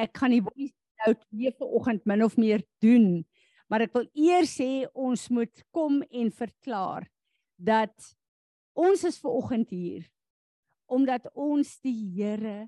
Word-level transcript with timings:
ek 0.00 0.16
gaan 0.20 0.34
die 0.34 0.44
voice 0.44 0.76
note 1.06 1.26
weer 1.30 1.54
vanoggend 1.58 2.06
min 2.08 2.24
of 2.24 2.36
meer 2.36 2.64
doen. 2.84 3.22
Maar 3.70 3.86
ek 3.86 3.94
wil 3.94 4.08
eers 4.18 4.56
sê 4.58 4.86
ons 4.94 5.28
moet 5.32 5.62
kom 5.74 6.00
en 6.10 6.32
verklaar 6.34 7.06
dat 7.56 7.94
ons 8.78 9.04
is 9.04 9.20
vanoggend 9.20 9.70
hier 9.70 10.08
omdat 10.90 11.28
ons 11.38 11.76
die 11.84 11.94
Here 12.16 12.66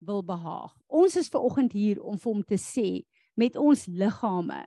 wil 0.00 0.22
behaag. 0.24 0.72
Ons 0.88 1.18
is 1.20 1.28
vanoggend 1.28 1.74
hier 1.76 2.00
om 2.00 2.16
vir 2.16 2.30
hom 2.32 2.44
te 2.48 2.56
sê 2.56 3.02
met 3.36 3.56
ons 3.60 3.84
liggame. 3.84 4.62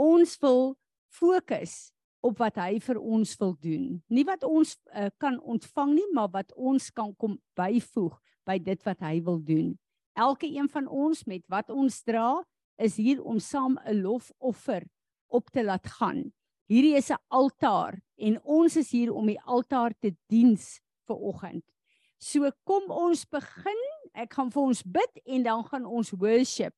Ons 0.00 0.38
wil 0.40 0.78
fokus 1.12 1.90
op 2.24 2.40
wat 2.40 2.56
hy 2.60 2.78
vir 2.80 3.00
ons 3.00 3.34
wil 3.40 3.52
doen. 3.60 3.84
Nie 4.08 4.24
wat 4.28 4.44
ons 4.48 4.74
uh, 4.94 5.10
kan 5.20 5.36
ontvang 5.40 5.92
nie, 5.98 6.08
maar 6.16 6.32
wat 6.32 6.56
ons 6.56 6.88
kan 6.96 7.12
kom 7.20 7.36
byvoeg 7.58 8.16
by 8.48 8.56
dit 8.64 8.88
wat 8.88 9.04
hy 9.04 9.18
wil 9.28 9.40
doen. 9.44 9.74
Elke 10.12 10.46
een 10.46 10.68
van 10.68 10.86
ons 10.86 11.24
met 11.24 11.42
wat 11.48 11.70
ons 11.70 12.02
dra, 12.02 12.42
is 12.80 12.96
hier 12.96 13.22
om 13.22 13.38
saam 13.38 13.78
'n 13.84 14.00
lofoffer 14.02 14.82
op 15.28 15.50
te 15.50 15.64
laat 15.64 15.86
gaan. 15.86 16.32
Hierdie 16.66 16.96
is 16.96 17.10
'n 17.10 17.18
altaar 17.28 18.00
en 18.16 18.42
ons 18.42 18.76
is 18.76 18.90
hier 18.90 19.12
om 19.12 19.26
die 19.26 19.40
altaar 19.40 19.92
te 19.98 20.14
diens 20.28 20.80
vir 21.06 21.16
oggend. 21.16 21.64
So 22.18 22.50
kom 22.64 22.90
ons 22.90 23.24
begin. 23.24 23.80
Ek 24.14 24.32
gaan 24.34 24.50
vir 24.50 24.62
ons 24.62 24.82
bid 24.82 25.20
en 25.24 25.42
dan 25.42 25.64
gaan 25.64 25.86
ons 25.86 26.10
worship. 26.10 26.74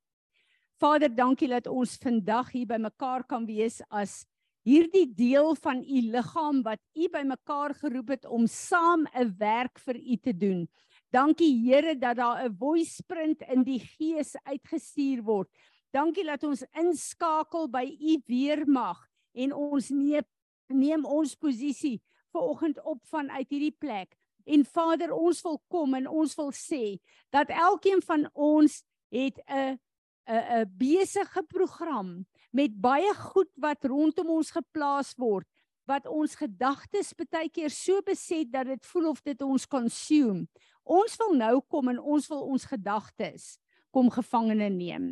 Vader, 0.79 1.09
dankie 1.15 1.49
dat 1.49 1.67
ons 1.67 1.97
vandag 1.97 2.53
hier 2.53 2.67
by 2.67 2.77
mekaar 2.77 3.25
kan 3.25 3.47
wees 3.47 3.81
as 3.91 4.27
hierdie 4.67 5.09
deel 5.15 5.55
van 5.59 5.83
u 5.83 6.01
liggaam 6.15 6.63
wat 6.63 6.81
u 6.95 7.09
bymekaar 7.09 7.75
geroep 7.75 8.09
het 8.15 8.27
om 8.27 8.47
saam 8.47 9.07
'n 9.15 9.35
werk 9.39 9.79
vir 9.79 9.97
u 9.97 10.17
te 10.17 10.33
doen. 10.33 10.69
Dankie 11.13 11.53
Here 11.61 11.93
dat 11.99 12.17
daar 12.17 12.45
'n 12.45 12.57
voice 12.57 12.95
sprint 12.95 13.43
in 13.43 13.63
die 13.63 13.81
gees 13.81 14.37
uitgestuur 14.43 15.23
word. 15.23 15.49
Dankie 15.91 16.25
dat 16.25 16.43
ons 16.43 16.65
inskakel 16.73 17.69
by 17.69 17.85
u 18.01 18.23
weermag 18.27 19.09
en 19.35 19.53
ons 19.53 19.89
neem 19.89 20.25
neem 20.67 21.05
ons 21.05 21.35
posisie 21.35 22.01
ver 22.33 22.41
oggend 22.41 22.83
op 22.83 23.05
vanuit 23.05 23.49
hierdie 23.49 23.77
plek. 23.79 24.17
En 24.45 24.65
Vader, 24.65 25.13
ons 25.13 25.43
wil 25.43 25.63
kom 25.69 25.95
en 25.95 26.09
ons 26.09 26.35
wil 26.35 26.51
sê 26.51 26.99
dat 27.31 27.49
elkeen 27.49 28.01
van 28.03 28.31
ons 28.33 28.83
het 29.11 29.39
'n 29.47 29.79
'n 30.27 30.45
'n 30.61 30.73
besige 30.79 31.43
program 31.43 32.27
met 32.51 32.81
baie 32.81 33.15
goed 33.15 33.51
wat 33.57 33.85
rondom 33.85 34.31
ons 34.31 34.51
geplaas 34.51 35.15
word 35.17 35.47
wat 35.85 36.07
ons 36.07 36.35
gedagtes 36.39 37.13
baie 37.19 37.51
keer 37.51 37.71
so 37.71 38.03
beset 38.07 38.51
dat 38.53 38.67
dit 38.67 38.87
voel 38.87 39.09
of 39.11 39.23
dit 39.23 39.43
ons 39.43 39.67
consume. 39.67 40.47
Ons 40.83 41.15
wil 41.21 41.37
nou 41.39 41.61
kom 41.71 41.91
en 41.93 42.01
ons 42.01 42.27
wil 42.31 42.43
ons 42.55 42.65
gedagtes 42.67 43.57
kom 43.93 44.09
gevangene 44.11 44.71
neem. 44.73 45.07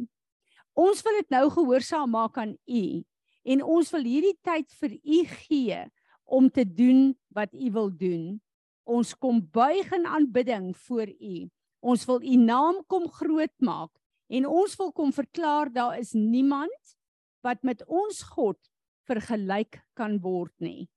Ons 0.79 1.03
wil 1.05 1.21
dit 1.21 1.33
nou 1.35 1.47
gehoorsaam 1.53 2.11
maak 2.15 2.39
aan 2.41 2.57
U 2.67 2.85
en 3.55 3.63
ons 3.63 3.91
wil 3.95 4.07
hierdie 4.07 4.37
tyd 4.45 4.69
vir 4.81 4.97
U 4.99 5.19
gee 5.47 5.81
om 6.25 6.49
te 6.51 6.65
doen 6.65 7.11
wat 7.35 7.55
U 7.55 7.71
wil 7.75 7.91
doen. 7.91 8.25
Ons 8.87 9.15
kom 9.15 9.41
buig 9.53 9.91
in 9.95 10.07
aanbidding 10.07 10.73
voor 10.87 11.11
U. 11.11 11.49
Ons 11.81 12.07
wil 12.09 12.23
U 12.23 12.37
naam 12.37 12.83
kom 12.87 13.09
groot 13.09 13.55
maak 13.61 13.93
en 14.31 14.47
ons 14.47 14.77
wil 14.79 14.93
kom 14.95 15.13
verklaar 15.13 15.71
daar 15.75 15.99
is 15.99 16.13
niemand 16.15 16.97
wat 17.45 17.63
met 17.67 17.83
ons 17.87 18.23
God 18.35 18.59
vergelyk 19.09 19.81
kan 19.99 20.19
word 20.23 20.55
nie. 20.63 20.89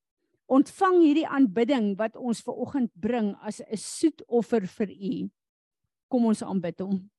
Ontvang 0.52 1.00
hierdie 1.00 1.28
aanbidding 1.28 1.94
wat 1.98 2.18
ons 2.20 2.42
ver 2.44 2.58
oggend 2.60 2.92
bring 3.00 3.36
as 3.42 3.62
'n 3.62 3.78
soet 3.78 4.22
offer 4.28 4.68
vir 4.68 4.90
U. 4.92 5.30
Kom 6.10 6.26
ons 6.26 6.44
aanbid 6.44 6.80
hom. 6.80 7.10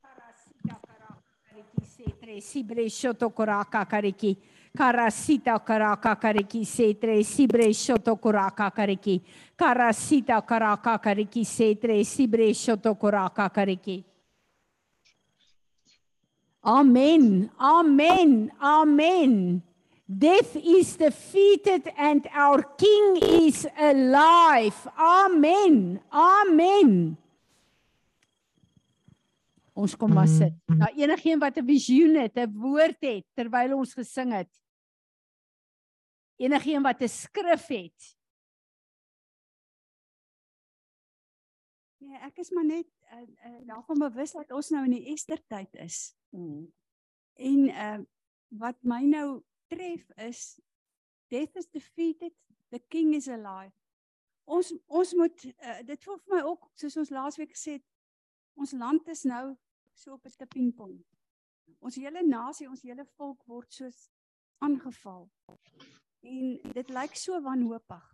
Karasita 0.00 0.78
karaka 0.80 1.24
kariki 1.44 1.84
setre 1.84 2.40
sibre 2.40 2.88
shoto 2.88 3.30
koraka 3.30 3.84
kariki. 3.84 4.36
Karasita 4.76 5.58
karaka 5.64 6.16
kariki 6.16 6.64
setre 6.64 7.22
sibre 7.22 7.72
shoto 7.74 8.16
koraka 8.16 8.70
kariki. 8.70 9.20
Karasita 9.56 10.40
karaka 10.46 10.98
kariki 10.98 11.44
setre 11.44 12.04
sibre 12.04 12.54
shoto 12.54 12.94
koraka 12.94 13.50
kariki. 13.50 14.04
Amen. 16.62 17.50
Amen. 17.58 18.50
Amen. 18.60 19.62
Death 20.06 20.56
is 20.56 20.96
defeated 20.96 21.88
and 21.96 22.26
our 22.34 22.62
king 22.76 23.16
is 23.40 23.66
alive. 23.78 24.76
Amen. 24.98 26.00
Amen. 26.12 27.16
Ons 29.74 29.96
kom 29.96 30.12
maar 30.14 30.28
sit. 30.28 30.52
Nou 30.70 30.90
enigiemand 30.92 31.42
wat 31.42 31.56
'n 31.56 31.66
visioen 31.66 32.14
het, 32.20 32.36
'n 32.36 32.52
woord 32.52 33.00
het 33.00 33.24
terwyl 33.34 33.76
ons 33.76 33.94
gesing 33.94 34.32
het. 34.32 34.52
Enigiemand 36.36 36.84
wat 36.84 37.02
'n 37.02 37.08
skrif 37.08 37.66
het. 37.66 38.16
Ja, 41.98 42.26
ek 42.28 42.38
is 42.38 42.50
maar 42.50 42.64
net 42.64 42.86
uh, 43.12 43.20
uh, 43.20 43.66
daarvan 43.66 43.98
bewus 43.98 44.32
dat 44.32 44.52
ons 44.52 44.68
nou 44.68 44.84
in 44.84 44.90
die 44.90 45.12
Ester 45.12 45.40
tyd 45.46 45.74
is. 45.74 46.14
Mm. 46.30 46.72
En 47.34 47.68
uh 47.68 47.98
wat 48.54 48.76
my 48.86 49.02
nou 49.02 49.42
tref 49.68 50.10
is 50.16 50.60
death 51.28 51.56
is 51.56 51.66
defeated, 51.66 52.32
the 52.70 52.78
king 52.78 53.14
is 53.14 53.28
alive. 53.28 53.72
Ons 54.44 54.72
ons 54.86 55.14
moet 55.14 55.44
uh, 55.44 55.80
dit 55.88 56.04
voel 56.04 56.18
vir 56.22 56.34
my 56.36 56.40
ook 56.50 56.68
soos 56.80 56.96
ons 57.00 57.12
laasweek 57.16 57.54
gesê 57.54 57.78
het, 57.78 57.86
ons 58.60 58.74
land 58.76 59.08
is 59.08 59.24
nou 59.28 59.54
so 59.94 60.18
op 60.18 60.26
'n 60.26 60.36
tipping 60.36 60.74
point. 60.74 61.06
Ons 61.80 61.96
hele 61.96 62.22
nasie, 62.22 62.68
ons 62.68 62.82
hele 62.82 63.04
volk 63.16 63.44
word 63.46 63.72
soos 63.72 64.10
aangeval. 64.58 65.30
En 66.20 66.60
dit 66.72 66.88
lyk 66.88 67.16
so 67.16 67.40
wanhoopig. 67.40 68.06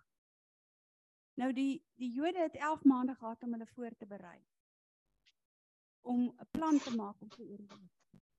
Nou 1.34 1.52
die 1.52 1.82
die 1.94 2.12
Jode 2.12 2.38
het 2.38 2.56
11 2.56 2.84
maande 2.84 3.14
gehad 3.14 3.42
om 3.42 3.52
hulle 3.52 3.66
voor 3.66 3.96
te 3.96 4.06
berei. 4.06 4.40
Om 6.00 6.20
'n 6.28 6.48
plan 6.50 6.78
te 6.78 6.96
maak 6.96 7.20
om 7.20 7.28
te 7.28 7.42
oorwin 7.42 7.90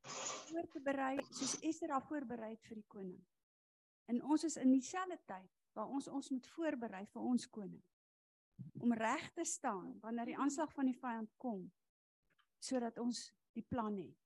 voor 0.04 0.68
te 0.68 0.82
berei 0.82 1.18
soos 1.30 1.60
Ester 1.60 1.88
daar 1.88 2.06
voorberei 2.08 2.52
het 2.54 2.68
vir 2.68 2.82
die 2.82 2.88
koning. 2.88 3.22
En 4.12 4.24
ons 4.24 4.44
is 4.44 4.58
in 4.60 4.72
dieselfde 4.72 5.20
tyd 5.26 5.50
waar 5.74 5.88
ons 5.88 6.08
ons 6.08 6.30
moet 6.30 6.48
voorberei 6.56 7.06
vir 7.14 7.22
ons 7.22 7.50
koning. 7.50 7.84
Om 8.80 8.94
reg 8.94 9.30
te 9.34 9.46
staan 9.48 9.94
wanneer 10.02 10.34
die 10.34 10.38
aanslag 10.38 10.74
van 10.74 10.90
die 10.90 10.98
vyand 10.98 11.32
kom 11.38 11.70
sodat 12.62 13.00
ons 13.02 13.32
die 13.58 13.66
plan 13.66 13.96
het. 13.98 14.18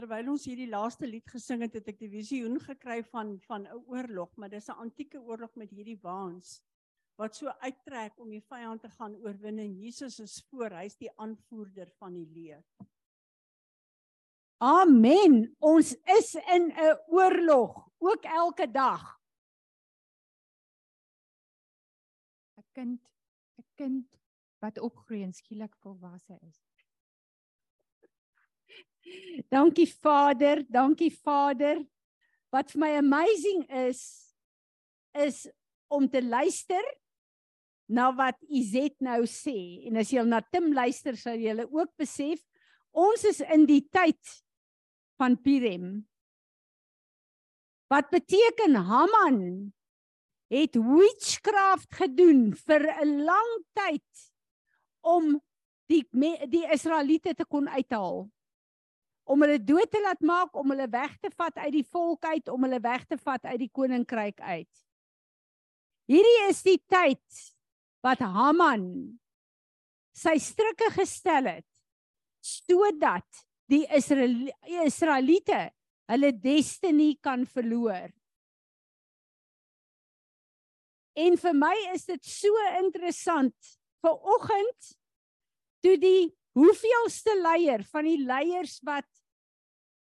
Terwyl 0.00 0.30
ons 0.32 0.46
hierdie 0.48 0.70
laaste 0.70 1.04
lied 1.04 1.26
gesing 1.28 1.60
het, 1.66 1.74
het 1.76 1.88
ek 1.92 1.98
die 2.00 2.08
visioen 2.08 2.56
gekry 2.64 3.02
van 3.10 3.34
van 3.44 3.66
'n 3.68 3.82
oorlog, 3.92 4.30
maar 4.36 4.48
dis 4.48 4.68
'n 4.68 4.80
antieke 4.86 5.20
oorlog 5.20 5.52
met 5.56 5.70
hierdie 5.70 6.00
waans 6.00 6.62
wat 7.20 7.36
so 7.36 7.52
uittrek 7.60 8.18
om 8.18 8.30
die 8.30 8.40
vyand 8.40 8.80
te 8.80 8.88
gaan 8.88 9.14
oorwin 9.20 9.58
en 9.58 9.76
Jesus 9.76 10.20
is 10.20 10.40
voor, 10.48 10.70
hy's 10.70 10.96
die 10.96 11.10
aanvoerder 11.16 11.90
van 11.98 12.14
die 12.14 12.26
leer. 12.32 12.64
Amen. 14.62 15.54
Ons 15.58 15.92
is 16.16 16.34
in 16.34 16.72
'n 16.72 16.96
oorlog, 17.08 17.90
ook 17.98 18.24
elke 18.24 18.70
dag. 18.70 19.20
'n 22.56 22.64
Kind, 22.72 23.00
'n 23.58 23.66
kind 23.74 24.18
wat 24.60 24.78
opgroei 24.78 25.22
en 25.22 25.32
skielik 25.32 25.76
volwasse 25.76 26.38
is. 26.48 26.69
Dankie 29.50 29.88
Vader, 30.02 30.64
dankie 30.68 31.10
Vader. 31.22 31.80
Wat 32.50 32.70
vir 32.72 32.82
my 32.82 32.90
amazing 32.98 33.66
is 33.88 34.02
is 35.18 35.48
om 35.90 36.06
te 36.06 36.22
luister 36.22 36.84
na 37.90 38.12
wat 38.14 38.38
Izet 38.46 38.94
nou 39.02 39.24
sê 39.26 39.86
en 39.88 39.98
as 39.98 40.12
jy 40.14 40.22
na 40.22 40.38
Tim 40.54 40.70
luister 40.74 41.18
sal 41.18 41.40
jy 41.42 41.56
ook 41.66 41.90
besef 41.98 42.38
ons 42.94 43.24
is 43.26 43.40
in 43.42 43.66
die 43.66 43.82
tyd 43.90 44.18
van 45.18 45.34
Pirem. 45.38 46.06
Wat 47.90 48.10
beteken 48.14 48.78
Haman 48.86 49.40
het 50.50 50.78
witchcraft 50.78 51.90
gedoen 51.94 52.50
vir 52.54 52.86
'n 53.02 53.24
lang 53.26 53.52
tyd 53.74 54.30
om 55.02 55.40
die 55.90 56.06
die 56.46 56.66
Israeliete 56.70 57.34
te 57.34 57.44
kon 57.44 57.66
uithaal 57.66 58.30
om 59.30 59.44
hulle 59.44 59.60
dood 59.62 59.90
te 59.90 60.00
laat 60.02 60.22
maak, 60.26 60.56
om 60.58 60.72
hulle 60.74 60.88
weg 60.90 61.14
te 61.22 61.30
vat 61.30 61.60
uit 61.62 61.72
die 61.78 61.86
volk 61.86 62.26
uit, 62.26 62.48
om 62.50 62.66
hulle 62.66 62.80
weg 62.82 63.06
te 63.06 63.18
vat 63.20 63.44
uit 63.52 63.60
die 63.62 63.70
koninkryk 63.70 64.40
uit. 64.42 64.84
Hierdie 66.10 66.38
is 66.48 66.64
die 66.66 66.78
tyd 66.90 67.42
wat 68.02 68.22
Haman 68.24 68.88
sy 70.16 70.34
strikke 70.42 70.88
gestel 70.96 71.46
het 71.46 71.66
sodat 72.42 73.44
die 73.70 73.84
Israeliete 73.94 75.60
hulle 76.10 76.32
destiny 76.34 77.12
kan 77.22 77.44
verloor. 77.46 78.08
En 81.14 81.36
vir 81.38 81.54
my 81.54 81.74
is 81.92 82.08
dit 82.08 82.24
so 82.26 82.64
interessant. 82.80 83.54
Vir 84.00 84.16
oggend 84.34 84.90
toe 85.84 85.94
die 86.00 86.30
hoeveelste 86.56 87.36
leier 87.44 87.84
van 87.92 88.08
die 88.08 88.18
leiers 88.24 88.80
wat 88.88 89.06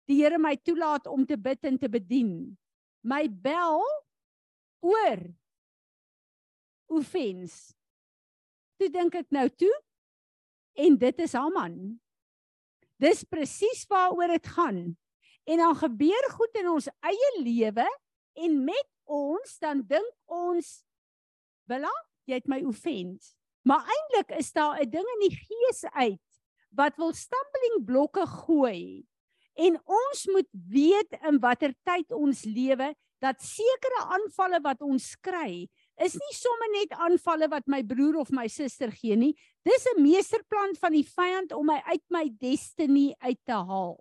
die 0.08 0.16
Here 0.22 0.38
my 0.40 0.56
toelaat 0.64 1.06
om 1.06 1.26
te 1.28 1.37
bid 1.37 1.64
en 1.69 1.76
te 1.78 1.88
bedien, 1.93 2.56
my 3.05 3.26
bel 3.28 3.82
oor 4.84 5.25
offens. 6.88 7.75
Toe 8.78 8.88
dink 8.93 9.19
ek 9.19 9.28
nou 9.34 9.46
toe 9.52 9.75
en 10.78 10.96
dit 10.99 11.25
is 11.25 11.34
Haman. 11.37 11.76
Dis 12.99 13.25
presies 13.28 13.84
waaroor 13.90 14.32
dit 14.32 14.50
gaan. 14.56 14.82
En 15.49 15.62
dan 15.62 15.76
gebeur 15.78 16.31
goed 16.34 16.60
in 16.60 16.70
ons 16.70 16.88
eie 17.06 17.31
lewe 17.40 17.87
en 18.38 18.60
met 18.64 18.88
ons 19.08 19.58
dan 19.62 19.82
dink 19.87 20.14
ons 20.26 20.78
Bella, 21.69 21.90
jy 22.25 22.38
het 22.38 22.46
my 22.49 22.62
offend. 22.64 23.34
Maar 23.69 23.84
eintlik 23.84 24.31
is 24.38 24.49
daar 24.56 24.81
'n 24.81 24.88
ding 24.88 25.05
in 25.05 25.28
die 25.28 25.37
gees 25.37 25.84
uit 25.84 26.28
wat 26.72 26.96
wil 26.96 27.12
stumbling 27.12 27.84
blokke 27.84 28.26
gooi. 28.26 29.05
En 29.58 29.75
ons 29.82 30.26
moet 30.31 30.49
weet 30.70 31.19
in 31.26 31.38
watter 31.43 31.75
tyd 31.87 32.14
ons 32.14 32.44
lewe 32.46 32.93
dat 33.19 33.40
sekere 33.43 34.05
aanvalle 34.14 34.60
wat 34.62 34.82
ons 34.87 35.10
kry, 35.26 35.66
is 35.99 36.14
nie 36.14 36.34
sommer 36.37 36.70
net 36.76 36.94
aanvalle 36.94 37.49
wat 37.50 37.66
my 37.66 37.81
broer 37.82 38.20
of 38.22 38.31
my 38.31 38.46
suster 38.46 38.93
gee 38.94 39.16
nie. 39.19 39.34
Dis 39.66 39.87
'n 39.94 40.02
meesterplan 40.02 40.76
van 40.78 40.93
die 40.93 41.02
vyand 41.02 41.52
om 41.52 41.66
my 41.66 41.82
uit 41.90 42.05
my 42.10 42.28
destiny 42.31 43.14
uit 43.19 43.40
te 43.44 43.58
haal. 43.58 43.99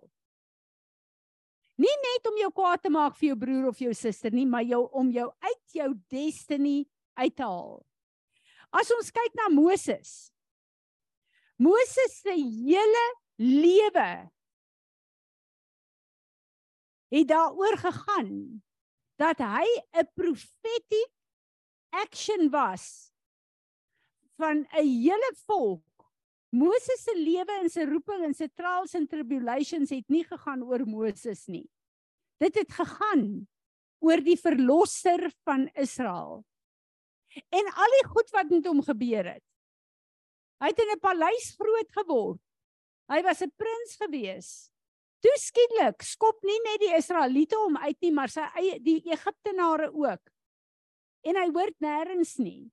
Nie 1.78 1.96
net 2.02 2.26
om 2.26 2.38
jou 2.38 2.50
kwaad 2.52 2.82
te 2.82 2.90
maak 2.90 3.16
vir 3.16 3.28
jou 3.28 3.38
broer 3.38 3.68
of 3.68 3.78
jou 3.78 3.94
suster 3.94 4.30
nie, 4.30 4.46
maar 4.46 4.62
jou 4.62 4.88
om 4.92 5.10
jou 5.10 5.30
uit 5.40 5.74
jou 5.74 5.94
destiny 6.10 6.86
uit 7.16 7.36
te 7.36 7.42
haal. 7.42 7.84
As 8.72 8.90
ons 8.90 9.10
kyk 9.10 9.34
na 9.34 9.48
Moses. 9.48 10.30
Moses 11.58 12.20
se 12.22 12.34
hele 12.34 13.04
lewe 13.38 14.30
het 17.08 17.28
daaroor 17.28 17.76
gegaan 17.80 18.62
dat 19.18 19.38
hy 19.38 19.66
'n 19.92 20.08
prophetic 20.14 21.10
action 21.90 22.50
was 22.50 23.12
van 24.36 24.66
'n 24.72 24.86
hele 24.86 25.32
volk. 25.46 25.82
Moses 26.50 27.02
se 27.02 27.14
lewe 27.16 27.52
en 27.60 27.68
sy 27.68 27.84
roeping 27.84 28.24
en 28.24 28.34
sy 28.34 28.48
trials 28.54 28.94
and 28.94 29.10
tribulations 29.10 29.90
het 29.90 30.08
nie 30.08 30.24
gegaan 30.24 30.62
oor 30.62 30.86
Moses 30.86 31.46
nie. 31.46 31.68
Dit 32.40 32.54
het 32.54 32.72
gegaan 32.72 33.48
oor 33.98 34.20
die 34.22 34.38
verlosser 34.38 35.30
van 35.44 35.68
Israel 35.74 36.44
en 37.34 37.66
al 37.74 37.94
die 37.98 38.06
goed 38.08 38.30
wat 38.30 38.48
met 38.50 38.66
hom 38.66 38.80
gebeur 38.82 39.26
het. 39.34 39.44
Hy 40.62 40.72
het 40.72 40.78
in 40.78 40.90
'n 40.94 41.00
paleis 41.00 41.54
groot 41.58 41.90
geword. 41.92 42.40
Hy 43.08 43.22
was 43.22 43.42
'n 43.42 43.52
prins 43.56 43.96
gewees. 43.96 44.70
Toe 45.24 45.34
skielik 45.42 46.04
skop 46.06 46.38
nie 46.46 46.58
net 46.64 46.82
die 46.84 46.94
Israeliete 46.96 47.58
hom 47.58 47.76
uit 47.76 47.96
nie, 48.04 48.12
maar 48.14 48.30
sy 48.30 48.44
eie 48.60 48.78
die 48.82 49.00
Egiptenare 49.10 49.90
ook. 49.90 50.22
En 51.26 51.36
hy 51.36 51.46
hoort 51.50 51.78
nêrens 51.82 52.36
nie. 52.38 52.68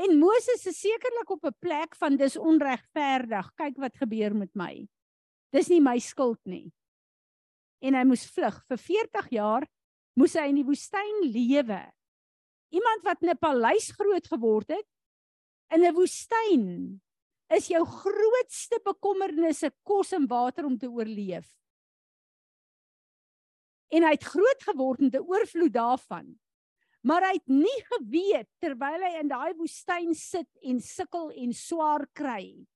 En 0.00 0.16
Moses 0.18 0.64
is 0.66 0.80
sekerlik 0.80 1.30
op 1.30 1.44
'n 1.44 1.56
plek 1.60 1.94
van 1.96 2.16
dis 2.16 2.36
onregverdig. 2.36 3.50
Kyk 3.56 3.76
wat 3.76 3.96
gebeur 3.96 4.34
met 4.34 4.50
my. 4.54 4.88
Dis 5.52 5.68
nie 5.68 5.80
my 5.80 5.98
skuld 5.98 6.40
nie. 6.44 6.72
En 7.80 7.94
hy 7.94 8.04
moes 8.04 8.26
vlug 8.26 8.64
vir 8.68 8.78
40 8.78 9.28
jaar 9.30 9.66
moes 10.16 10.34
hy 10.34 10.48
in 10.48 10.56
die 10.56 10.64
woestyn 10.66 11.22
lewe 11.22 11.92
Iemand 12.74 13.04
wat 13.06 13.22
in 13.22 13.30
'n 13.30 13.38
paleis 13.38 13.90
groot 13.94 14.26
geword 14.26 14.68
het 14.68 14.88
in 15.74 15.84
'n 15.84 15.94
woestyn 15.94 17.00
is 17.52 17.68
jou 17.68 17.82
grootste 17.84 18.80
bekommernisse 18.84 19.70
kos 19.84 20.12
en 20.16 20.26
water 20.26 20.64
om 20.64 20.78
te 20.78 20.88
oorleef. 20.88 21.48
En 23.92 24.02
hy 24.02 24.14
het 24.16 24.24
groot 24.24 24.62
geword 24.62 25.00
in 25.00 25.10
'n 25.12 25.26
oorvloed 25.26 25.72
daarvan. 25.72 26.38
Maar 27.04 27.22
hy 27.28 27.32
het 27.36 27.48
nie 27.48 27.80
geweet 27.92 28.48
terwyl 28.58 29.02
hy 29.04 29.20
in 29.20 29.28
daai 29.28 29.52
woestyn 29.54 30.14
sit 30.14 30.48
en 30.62 30.80
sukkel 30.80 31.30
en 31.30 31.52
swaar 31.52 32.06
kry. 32.12 32.66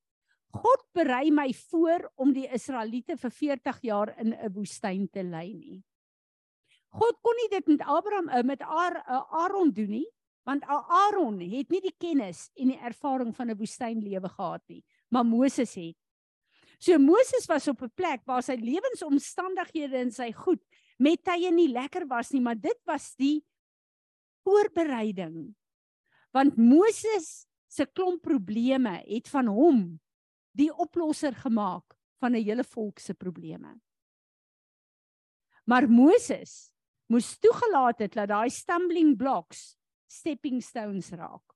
God 0.52 0.84
berei 0.92 1.30
my 1.30 1.52
voor 1.70 2.12
om 2.16 2.32
die 2.32 2.48
Israeliete 2.52 3.16
vir 3.16 3.30
40 3.30 3.80
jaar 3.82 4.14
in 4.18 4.34
'n 4.34 4.52
woestyn 4.52 5.08
te 5.08 5.22
lei 5.22 5.54
nie. 5.54 5.82
God 6.92 7.18
kon 7.22 7.36
nie 7.36 7.48
dit 7.52 7.66
met 7.66 7.82
Abraham 7.84 8.28
eh, 8.28 8.42
met 8.42 8.60
eh, 8.60 9.32
Aaron 9.32 9.70
doen 9.70 9.90
nie, 9.90 10.08
want 10.48 10.64
Aaron 10.64 11.40
het 11.44 11.68
nie 11.68 11.80
die 11.84 11.94
kennis 12.00 12.46
en 12.56 12.72
die 12.72 12.80
ervaring 12.80 13.34
van 13.36 13.50
'n 13.50 13.58
woestynlewe 13.58 14.28
gehad 14.28 14.62
nie, 14.68 14.84
maar 15.12 15.24
Moses 15.24 15.74
het. 15.74 15.96
So 16.78 16.98
Moses 16.98 17.46
was 17.46 17.68
op 17.68 17.82
'n 17.82 17.92
plek 17.94 18.22
waar 18.24 18.42
sy 18.42 18.56
lewensomstandighede 18.56 19.96
en 19.96 20.10
sy 20.10 20.32
goed 20.32 20.62
met 20.98 21.22
tye 21.24 21.50
nie 21.50 21.68
lekker 21.68 22.06
was 22.06 22.30
nie, 22.30 22.40
maar 22.40 22.60
dit 22.60 22.80
was 22.84 23.14
die 23.16 23.44
voorbereiding. 24.44 25.54
Want 26.32 26.56
Moses 26.56 27.46
se 27.68 27.86
klomp 27.86 28.22
probleme 28.22 29.02
het 29.06 29.28
van 29.28 29.46
hom 29.46 30.00
die 30.52 30.72
oplosser 30.72 31.34
gemaak 31.34 31.94
van 32.20 32.32
'n 32.32 32.44
hele 32.44 32.64
volk 32.64 32.98
se 32.98 33.14
probleme. 33.14 33.80
Maar 35.66 35.88
Moses 35.88 36.72
moes 37.06 37.38
toegelaat 37.38 37.98
het 37.98 38.12
dat 38.12 38.28
daai 38.28 38.50
stumbling 38.50 39.16
blocks 39.16 39.77
stepping 40.08 40.62
stones 40.64 41.12
raak 41.12 41.54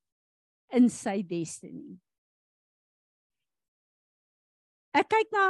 in 0.72 0.88
sy 0.92 1.20
destiny. 1.26 1.96
Ek 4.92 5.08
kyk 5.08 5.30
na 5.32 5.46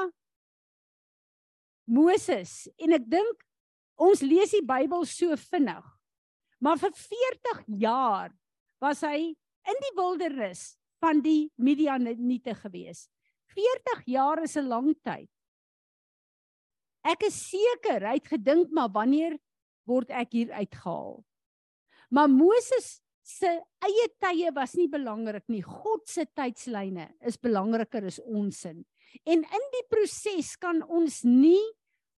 Moses 1.90 2.68
en 2.78 2.94
ek 2.94 3.08
dink 3.10 3.42
ons 4.02 4.22
lees 4.24 4.54
die 4.54 4.64
Bybel 4.66 5.04
so 5.06 5.34
vinnig. 5.50 5.82
Maar 6.62 6.78
vir 6.78 6.94
40 6.94 7.64
jaar 7.82 8.30
was 8.82 9.02
hy 9.02 9.32
in 9.66 9.82
die 9.82 9.94
wildernis 9.98 10.76
van 11.02 11.20
die 11.22 11.50
Midianiete 11.58 12.54
gewees. 12.54 13.08
40 13.52 14.06
jaar 14.06 14.42
is 14.42 14.56
'n 14.56 14.68
lang 14.68 14.94
tyd. 15.02 15.28
Ek 17.04 17.22
is 17.26 17.34
seker 17.50 18.06
hy 18.06 18.14
het 18.14 18.28
gedink 18.30 18.70
maar 18.70 18.88
wanneer 18.88 19.38
word 19.86 20.10
ek 20.10 20.32
hier 20.32 20.52
uitgehaal. 20.52 21.24
Maar 22.12 22.28
Moses 22.28 23.00
se 23.24 23.48
eie 23.86 24.08
tye 24.20 24.50
was 24.52 24.74
nie 24.76 24.88
belangrik 24.90 25.46
nie. 25.48 25.62
God 25.64 26.04
se 26.10 26.26
tydslyne 26.36 27.08
is 27.24 27.38
belangriker 27.40 28.04
as 28.10 28.18
ons 28.20 28.64
sin. 28.66 28.82
En 29.24 29.40
in 29.40 29.68
die 29.76 29.84
proses 29.92 30.54
kan 30.60 30.82
ons 30.88 31.22
nie 31.24 31.62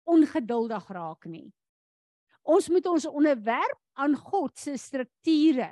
ongeduldig 0.09 0.89
raak 0.97 1.27
nie. 1.29 1.45
Ons 2.43 2.69
moet 2.73 2.87
ons 2.89 3.05
onderwerp 3.07 3.79
aan 4.01 4.17
God 4.17 4.57
se 4.59 4.75
strukture 4.81 5.69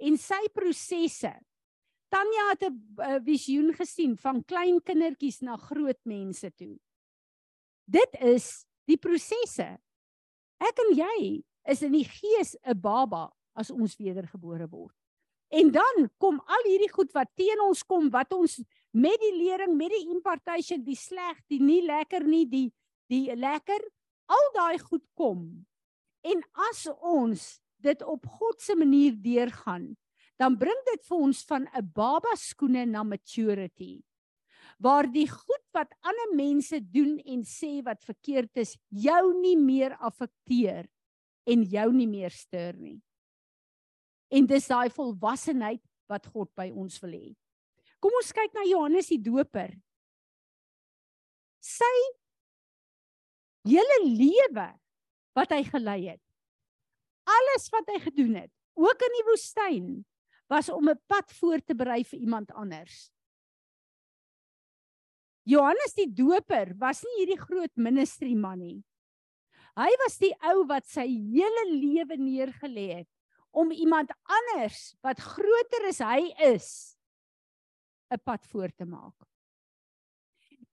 en 0.00 0.18
sy 0.20 0.40
prosesse. 0.52 1.32
Tanya 2.10 2.50
het 2.50 2.62
'n 2.66 3.22
visioen 3.24 3.72
gesien 3.72 4.16
van 4.16 4.42
klein 4.44 4.80
kindertjies 4.80 5.42
na 5.42 5.56
groot 5.56 6.00
mense 6.04 6.50
toe. 6.58 6.76
Dit 7.86 8.14
is 8.20 8.66
die 8.86 8.98
prosesse. 8.98 9.78
Ek 10.60 10.78
en 10.78 10.96
jy 10.96 11.44
is 11.68 11.82
in 11.82 11.92
die 11.92 12.04
gees 12.04 12.56
'n 12.66 12.74
baba 12.74 13.30
as 13.54 13.70
ons 13.70 13.96
wedergebore 13.98 14.68
word. 14.70 14.94
En 15.50 15.70
dan 15.74 16.06
kom 16.22 16.38
al 16.46 16.66
hierdie 16.68 16.92
goed 16.92 17.10
wat 17.16 17.30
teen 17.34 17.60
ons 17.64 17.82
kom, 17.82 18.06
wat 18.14 18.32
ons 18.32 18.60
met 18.94 19.18
die 19.22 19.32
lering, 19.34 19.74
met 19.76 19.90
die 19.90 20.10
impartation, 20.12 20.82
die 20.84 20.98
sleg, 20.98 21.40
die 21.50 21.58
nie 21.62 21.82
lekker 21.86 22.26
nie, 22.26 22.46
die 22.46 22.68
die 23.10 23.34
lekker, 23.34 23.82
al 24.30 24.44
daai 24.54 24.78
goed 24.78 25.02
kom. 25.18 25.40
En 26.22 26.44
as 26.70 26.84
ons 27.02 27.56
dit 27.82 28.04
op 28.06 28.28
God 28.38 28.60
se 28.62 28.76
manier 28.78 29.16
deurgaan, 29.18 29.96
dan 30.38 30.54
bring 30.60 30.78
dit 30.92 31.02
vir 31.08 31.16
ons 31.18 31.42
van 31.48 31.66
'n 31.66 31.90
baba 31.90 32.36
skoene 32.38 32.86
na 32.86 33.02
maturity 33.02 33.98
waar 34.80 35.04
die 35.12 35.28
goed 35.28 35.64
wat 35.76 35.92
ander 36.00 36.32
mense 36.36 36.78
doen 36.92 37.18
en 37.28 37.44
sê 37.44 37.82
wat 37.84 38.00
verkeerd 38.04 38.62
is, 38.62 38.76
jou 38.88 39.34
nie 39.40 39.56
meer 39.60 39.92
affekteer 40.00 40.88
en 41.44 41.64
jou 41.68 41.92
nie 41.92 42.08
meer 42.08 42.32
stuur 42.32 42.78
nie. 42.80 42.98
En 44.30 44.46
dis 44.46 44.66
daai 44.70 44.90
volwassenheid 44.94 45.82
wat 46.10 46.26
God 46.30 46.50
by 46.58 46.70
ons 46.70 46.98
wil 47.02 47.14
hê. 47.14 47.30
Kom 48.00 48.14
ons 48.16 48.32
kyk 48.32 48.54
na 48.56 48.64
Johannes 48.68 49.10
die 49.10 49.20
Doper. 49.20 49.74
Sy 51.60 51.94
hele 53.68 53.98
lewe 54.06 54.68
wat 55.36 55.52
hy 55.52 55.62
gelei 55.66 56.00
het. 56.14 56.22
Alles 57.28 57.68
wat 57.74 57.90
hy 57.92 57.98
gedoen 58.06 58.38
het, 58.40 58.52
ook 58.78 59.04
in 59.06 59.16
die 59.18 59.26
woestyn, 59.28 59.88
was 60.50 60.70
om 60.72 60.88
'n 60.88 60.98
pad 61.06 61.30
voor 61.38 61.60
te 61.60 61.74
berei 61.74 62.02
vir 62.04 62.18
iemand 62.18 62.50
anders. 62.52 63.12
Johannes 65.44 65.94
die 65.94 66.08
Doper 66.10 66.74
was 66.78 67.02
nie 67.02 67.18
hierdie 67.18 67.40
groot 67.40 67.74
ministry 67.76 68.34
man 68.34 68.58
nie. 68.58 68.84
Hy 69.76 69.90
was 70.04 70.18
die 70.18 70.34
ou 70.42 70.66
wat 70.66 70.86
sy 70.86 71.06
hele 71.06 71.64
lewe 71.70 72.16
neergelê 72.16 72.86
het 73.00 73.08
om 73.50 73.70
iemand 73.70 74.12
anders 74.24 74.94
wat 75.02 75.20
groter 75.20 75.88
as 75.88 75.98
hy 75.98 76.30
is 76.54 76.96
'n 78.10 78.20
pad 78.24 78.46
voor 78.46 78.70
te 78.74 78.84
maak. 78.84 79.14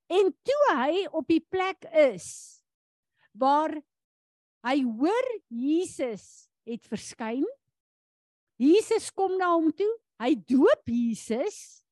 En 0.08 0.32
toe 0.42 0.62
hy 0.74 1.06
op 1.12 1.26
die 1.28 1.40
plek 1.40 1.84
is 1.92 2.58
waar 3.32 3.74
hy 4.66 4.82
hoor 4.82 5.28
Jesus 5.48 6.48
het 6.66 6.86
verskyn. 6.88 7.44
Jesus 8.58 9.10
kom 9.14 9.36
na 9.38 9.52
hom 9.54 9.70
toe. 9.72 9.90
Hy 10.18 10.34
doop 10.34 10.90
Jesus. 10.90 11.84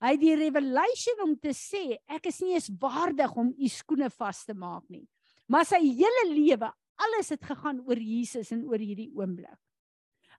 Hy 0.00 0.14
het 0.16 0.22
die 0.22 0.36
revelation 0.40 1.22
om 1.26 1.36
te 1.36 1.52
sê 1.54 2.00
ek 2.08 2.30
is 2.32 2.40
nie 2.40 2.56
eens 2.56 2.70
waardig 2.80 3.34
om 3.36 3.52
u 3.52 3.68
skoene 3.68 4.08
vas 4.10 4.44
te 4.48 4.56
maak 4.56 4.86
nie. 4.88 5.04
Maar 5.50 5.66
sy 5.68 5.80
hele 5.82 6.24
lewe, 6.32 6.70
alles 7.00 7.32
het 7.34 7.44
gegaan 7.44 7.82
oor 7.84 8.00
Jesus 8.00 8.52
en 8.54 8.64
oor 8.68 8.80
hierdie 8.80 9.10
oomblik. 9.12 9.58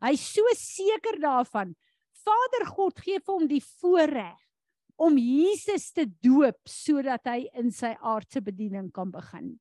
Hy's 0.01 0.23
so 0.33 0.43
seker 0.57 1.19
daarvan. 1.21 1.75
Vader 2.21 2.65
God 2.69 2.99
gee 3.01 3.19
vir 3.19 3.33
hom 3.33 3.47
die 3.49 3.63
voorreg 3.81 4.39
om 5.01 5.17
Jesus 5.17 5.89
te 5.95 6.05
doop 6.05 6.59
sodat 6.69 7.25
hy 7.29 7.47
in 7.57 7.71
sy 7.73 7.95
aardse 7.97 8.41
bediening 8.45 8.91
kan 8.93 9.09
begin. 9.13 9.55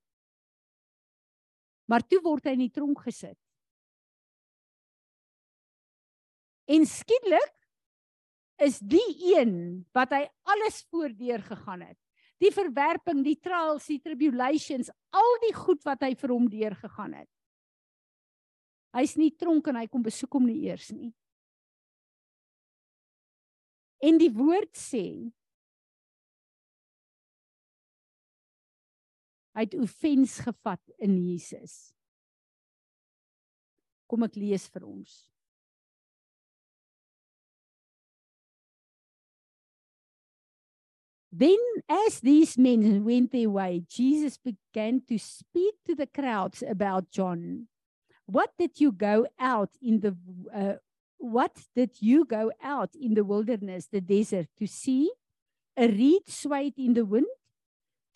Maar 1.88 2.04
toe 2.06 2.20
word 2.24 2.46
hy 2.46 2.54
in 2.58 2.66
die 2.66 2.74
tronk 2.74 3.00
gesit. 3.06 3.38
En 6.70 6.84
skielik 6.86 7.56
is 8.62 8.78
die 8.84 9.08
een 9.32 9.54
wat 9.96 10.12
hy 10.14 10.22
alles 10.52 10.84
voordeur 10.92 11.42
gegaan 11.42 11.82
het. 11.88 11.98
Die 12.40 12.52
verwerping, 12.54 13.24
die 13.24 13.36
trials, 13.40 13.88
die 13.90 14.00
tribulations, 14.00 14.92
al 15.12 15.34
die 15.44 15.54
goed 15.56 15.82
wat 15.88 16.04
hy 16.06 16.14
vir 16.16 16.32
hom 16.32 16.46
deur 16.52 16.76
gegaan 16.78 17.16
het. 17.18 17.28
Hy's 18.96 19.14
nie 19.18 19.30
tronk 19.38 19.68
en 19.70 19.78
hy 19.78 19.86
kom 19.90 20.02
besoek 20.02 20.34
hom 20.34 20.48
nie 20.50 20.66
eers 20.66 20.90
nie. 20.90 21.12
En 24.00 24.16
die 24.18 24.30
woord 24.32 24.72
sê 24.80 25.04
hy 29.54 29.66
het 29.66 29.76
offens 29.76 30.38
gevat 30.40 30.94
in 30.98 31.18
Jesus. 31.20 31.90
Kom 34.10 34.24
ek 34.26 34.38
lees 34.40 34.64
vir 34.72 34.86
ons. 34.88 35.18
Then 41.30 41.60
as 41.86 42.18
these 42.20 42.58
men 42.58 43.04
went 43.04 43.30
their 43.30 43.50
way 43.50 43.84
Jesus 43.88 44.36
began 44.36 45.00
to 45.06 45.18
speak 45.18 45.78
to 45.86 45.94
the 45.94 46.08
crowds 46.08 46.64
about 46.66 47.12
John 47.12 47.68
what 48.30 48.52
did 48.58 48.80
you 48.80 48.92
go 48.92 49.26
out 49.38 49.70
in 49.82 50.00
the 50.00 50.16
uh, 50.54 50.74
what 51.18 51.52
did 51.74 52.00
you 52.00 52.24
go 52.24 52.52
out 52.62 52.94
in 52.94 53.14
the 53.14 53.24
wilderness 53.24 53.86
the 53.86 54.00
desert 54.00 54.46
to 54.58 54.66
see? 54.66 55.10
A 55.76 55.88
reed 55.88 56.28
swayed 56.28 56.74
in 56.78 56.94
the 56.94 57.04
wind? 57.04 57.26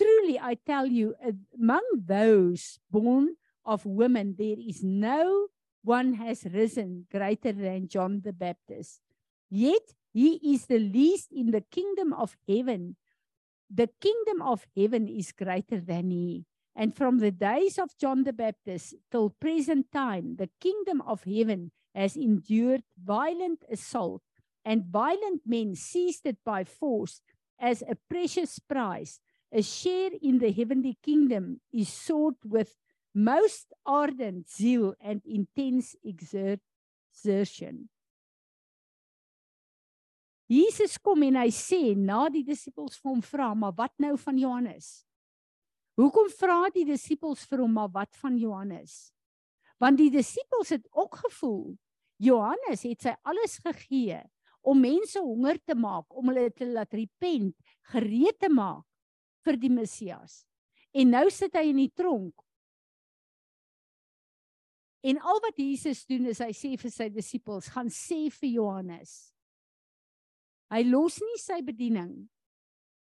Truly 0.00 0.38
i 0.40 0.54
tell 0.54 0.86
you 0.86 1.14
among 1.54 1.84
those 1.94 2.78
born 2.90 3.36
of 3.64 3.86
women 3.86 4.34
there 4.36 4.58
is 4.58 4.82
no 4.82 5.48
one 5.82 6.14
has 6.14 6.44
risen 6.52 7.06
greater 7.10 7.52
than 7.52 7.88
john 7.88 8.20
the 8.24 8.32
baptist. 8.32 9.00
Yet 9.50 9.94
he 10.12 10.54
is 10.54 10.66
the 10.66 10.78
least 10.78 11.30
in 11.32 11.50
the 11.50 11.60
kingdom 11.60 12.12
of 12.12 12.36
heaven. 12.48 12.96
The 13.70 13.88
kingdom 14.00 14.42
of 14.42 14.66
heaven 14.76 15.08
is 15.08 15.32
greater 15.32 15.80
than 15.80 16.10
he 16.10 16.44
And 16.74 16.94
from 16.94 17.18
the 17.18 17.30
days 17.30 17.78
of 17.78 17.96
John 17.98 18.24
the 18.24 18.32
Baptist 18.32 18.94
till 19.10 19.30
present 19.30 19.92
time, 19.92 20.36
the 20.36 20.50
kingdom 20.60 21.00
of 21.02 21.24
heaven 21.24 21.70
has 21.94 22.16
endured 22.16 22.82
violent 22.98 23.64
assault, 23.70 24.22
and 24.64 24.84
violent 24.84 25.42
men 25.46 25.76
seized 25.76 26.26
it 26.26 26.38
by 26.44 26.64
force 26.64 27.20
as 27.60 27.82
a 27.82 27.96
precious 28.10 28.58
prize. 28.58 29.20
A 29.52 29.62
share 29.62 30.10
in 30.20 30.38
the 30.38 30.50
heavenly 30.50 30.98
kingdom 31.00 31.60
is 31.72 31.88
sought 31.88 32.38
with 32.44 32.74
most 33.14 33.72
ardent 33.86 34.50
zeal 34.50 34.94
and 35.00 35.22
intense 35.24 35.94
exertion. 36.02 37.88
Jesus 40.48 40.98
kom 40.98 41.22
en 41.22 41.38
hy 41.38 41.48
sê 41.54 41.94
na 41.96 42.26
die 42.28 42.42
disippels 42.44 42.98
vir 42.98 43.12
hom 43.12 43.22
vra, 43.24 43.52
maar 43.54 43.72
wat 43.78 43.94
nou 44.02 44.16
van 44.20 44.38
Johannes? 44.38 45.04
Hoekom 45.94 46.30
vra 46.34 46.64
die 46.74 46.86
disippels 46.88 47.44
vir 47.46 47.62
hom 47.62 47.74
maar 47.76 47.90
wat 47.94 48.16
van 48.18 48.38
Johannes? 48.38 49.12
Want 49.78 50.00
die 50.00 50.10
disippels 50.10 50.72
het 50.74 50.86
ook 50.90 51.20
gevoel 51.26 51.74
Johannes 52.22 52.84
het 52.86 53.06
sy 53.06 53.12
alles 53.26 53.58
gegee 53.62 54.20
om 54.64 54.80
mense 54.80 55.20
honger 55.20 55.58
te 55.60 55.76
maak, 55.76 56.08
om 56.16 56.30
hulle 56.30 56.48
te 56.54 56.66
laat 56.66 56.94
repent, 56.96 57.52
gereed 57.92 58.38
te 58.40 58.48
maak 58.48 58.86
vir 59.44 59.58
die 59.60 59.70
Messias. 59.70 60.44
En 60.94 61.10
nou 61.12 61.26
sit 61.34 61.54
hy 61.58 61.66
in 61.68 61.82
die 61.82 61.92
tronk. 61.92 62.32
En 65.04 65.20
al 65.20 65.42
wat 65.44 65.58
Jesus 65.60 66.06
doen 66.08 66.30
is 66.32 66.40
hy 66.40 66.48
sê 66.56 66.72
vir 66.80 66.92
sy 66.94 67.10
disippels, 67.12 67.68
gaan 67.74 67.90
sê 67.92 68.30
vir 68.32 68.54
Johannes. 68.54 69.34
Hy 70.72 70.80
los 70.88 71.20
nie 71.20 71.40
sy 71.42 71.60
bediening 71.66 72.14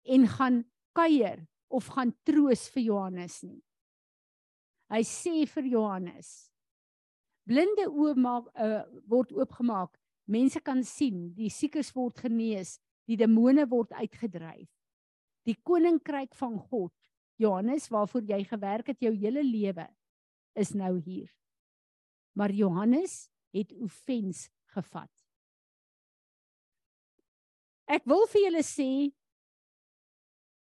en 0.09 0.25
gaan 0.31 0.63
kuier 0.97 1.45
of 1.73 1.89
gaan 1.95 2.13
troos 2.27 2.67
vir 2.73 2.85
Johannes 2.89 3.41
nie. 3.45 3.61
Hy 4.93 5.01
sê 5.07 5.43
vir 5.49 5.69
Johannes: 5.73 6.29
Blinde 7.49 7.87
oë 7.89 8.13
maak 8.19 8.49
uh, 8.53 8.83
word 9.09 9.33
oopgemaak. 9.35 9.97
Mense 10.29 10.61
kan 10.63 10.83
sien, 10.87 11.33
die 11.35 11.49
siekes 11.51 11.89
word 11.95 12.21
genees, 12.23 12.77
die 13.09 13.17
demone 13.19 13.65
word 13.67 13.91
uitgedryf. 13.97 14.69
Die 15.43 15.57
koninkryk 15.67 16.31
van 16.39 16.55
God, 16.69 16.93
Johannes, 17.41 17.89
waarvoor 17.91 18.23
jy 18.29 18.39
gewerk 18.47 18.93
het 18.93 19.03
jou 19.03 19.11
hele 19.11 19.43
lewe, 19.43 19.89
is 20.55 20.71
nou 20.77 20.95
hier. 21.03 21.27
Maar 22.37 22.53
Johannes 22.55 23.25
het 23.51 23.73
offens 23.75 24.47
gevat. 24.71 25.11
Ek 27.91 28.07
wil 28.07 28.23
vir 28.31 28.47
julle 28.47 28.63
sê 28.63 28.89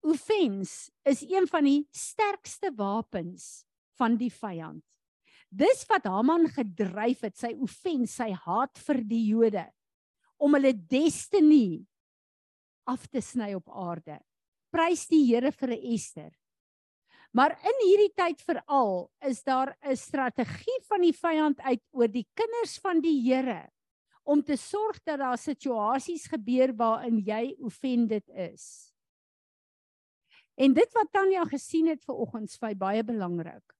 Offens 0.04 0.92
is 1.08 1.22
een 1.24 1.48
van 1.48 1.64
die 1.64 1.88
sterkste 1.96 2.74
wapens 2.76 3.64
van 3.96 4.18
die 4.20 4.32
vyand. 4.34 4.84
Dis 5.54 5.86
wat 5.88 6.10
Haman 6.10 6.48
gedryf 6.52 7.22
het, 7.24 7.38
sy 7.38 7.54
offens, 7.62 8.18
sy 8.18 8.32
haat 8.46 8.80
vir 8.88 9.00
die 9.08 9.24
Jode 9.30 9.68
om 10.44 10.58
hulle 10.58 10.74
destiny 10.76 11.86
af 12.90 13.06
te 13.08 13.22
sny 13.24 13.54
op 13.56 13.70
aarde. 13.70 14.18
Prys 14.74 15.06
die 15.08 15.22
Here 15.30 15.54
vir 15.56 15.76
Ester. 15.78 16.32
Maar 17.34 17.56
in 17.66 17.80
hierdie 17.86 18.12
tyd 18.18 18.42
veral 18.46 19.08
is 19.30 19.44
daar 19.44 19.76
'n 19.82 19.96
strategie 19.96 20.80
van 20.90 21.02
die 21.02 21.14
vyand 21.14 21.62
uit 21.62 21.82
oor 21.92 22.08
die 22.08 22.28
kinders 22.36 22.78
van 22.78 23.00
die 23.02 23.22
Here 23.22 23.70
om 24.24 24.44
te 24.44 24.58
sorg 24.58 25.00
dat 25.04 25.20
daar 25.20 25.38
situasies 25.38 26.28
gebeur 26.28 26.74
waarin 26.76 27.20
jy 27.20 27.56
offended 27.60 28.30
is. 28.30 28.93
En 30.56 30.74
dit 30.74 30.92
wat 30.94 31.12
Tanya 31.12 31.46
gesien 31.50 31.88
het 31.90 32.04
ver 32.06 32.16
oggend 32.16 32.50
is 32.50 32.60
baie 32.78 33.04
belangrik. 33.04 33.76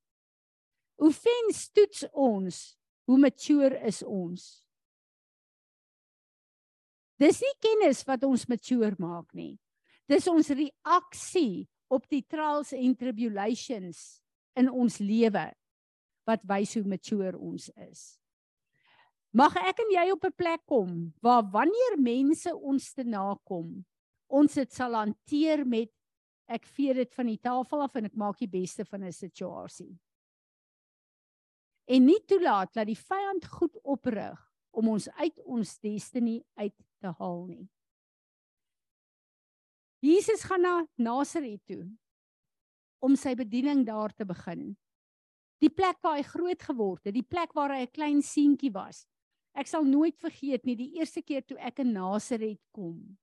Offense 0.98 1.70
toets 1.72 2.06
ons 2.12 2.78
hoe 3.06 3.18
mature 3.20 3.78
is 3.86 4.02
ons. 4.04 4.64
Dis 7.22 7.42
nie 7.44 7.54
kennis 7.62 8.02
wat 8.08 8.24
ons 8.26 8.48
mature 8.50 8.96
maak 9.00 9.30
nie. 9.38 9.58
Dis 10.10 10.28
ons 10.28 10.50
reaksie 10.50 11.68
op 11.94 12.08
die 12.12 12.24
trials 12.26 12.74
en 12.76 12.96
tribulations 12.98 14.20
in 14.60 14.70
ons 14.70 15.00
lewe 15.00 15.46
wat 16.28 16.44
wys 16.50 16.74
hoe 16.78 16.86
mature 16.88 17.38
ons 17.38 17.70
is. 17.86 18.04
Mag 19.34 19.56
ek 19.58 19.80
en 19.82 19.92
jy 19.96 20.12
op 20.14 20.26
'n 20.26 20.38
plek 20.38 20.62
kom 20.66 21.14
waar 21.22 21.44
wanneer 21.44 21.98
mense 21.98 22.54
ons 22.54 22.94
te 22.94 23.04
nakom, 23.04 23.86
ons 24.30 24.54
dit 24.54 24.72
sal 24.72 24.94
hanteer 24.94 25.66
met 25.66 25.90
ek 26.54 26.66
vee 26.70 26.94
dit 26.94 27.14
van 27.16 27.30
die 27.30 27.40
tafel 27.42 27.84
af 27.86 27.96
en 27.98 28.06
ek 28.10 28.18
maak 28.20 28.40
die 28.40 28.52
beste 28.52 28.86
van 28.86 29.04
'n 29.04 29.12
situasie. 29.12 29.94
En 31.88 32.06
nie 32.06 32.20
toelaat 32.26 32.74
dat 32.74 32.88
die 32.88 32.98
vyand 32.98 33.46
goed 33.46 33.78
oprig 33.84 34.40
om 34.72 34.88
ons 34.88 35.10
uit 35.10 35.40
ons 35.44 35.80
destiny 35.80 36.44
uit 36.56 36.76
te 37.02 37.12
haal 37.20 37.46
nie. 37.48 37.70
Jesus 40.04 40.44
gaan 40.44 40.62
na 40.62 40.88
Nasaret 40.96 41.62
toe 41.66 41.86
om 43.04 43.16
sy 43.16 43.36
bediening 43.36 43.86
daar 43.86 44.14
te 44.16 44.26
begin. 44.26 44.78
Die 45.64 45.72
plek 45.72 46.00
waar 46.04 46.18
hy 46.18 46.24
groot 46.28 46.64
geword 46.64 47.06
het, 47.08 47.16
die 47.16 47.24
plek 47.24 47.54
waar 47.54 47.72
hy 47.72 47.84
'n 47.84 47.92
klein 47.92 48.22
seentjie 48.22 48.72
was. 48.72 49.08
Ek 49.56 49.68
sal 49.68 49.84
nooit 49.84 50.18
vergeet 50.20 50.66
nie 50.66 50.76
die 50.76 51.00
eerste 51.00 51.22
keer 51.22 51.42
toe 51.46 51.58
ek 51.58 51.80
in 51.80 51.94
Nasaret 51.94 52.60
kom. 52.72 53.18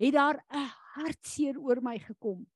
Het 0.00 0.12
daar 0.12 0.44
'n 0.48 0.68
hartseer 0.94 1.58
oor 1.60 1.82
my 1.82 1.98
gekom. 1.98 2.46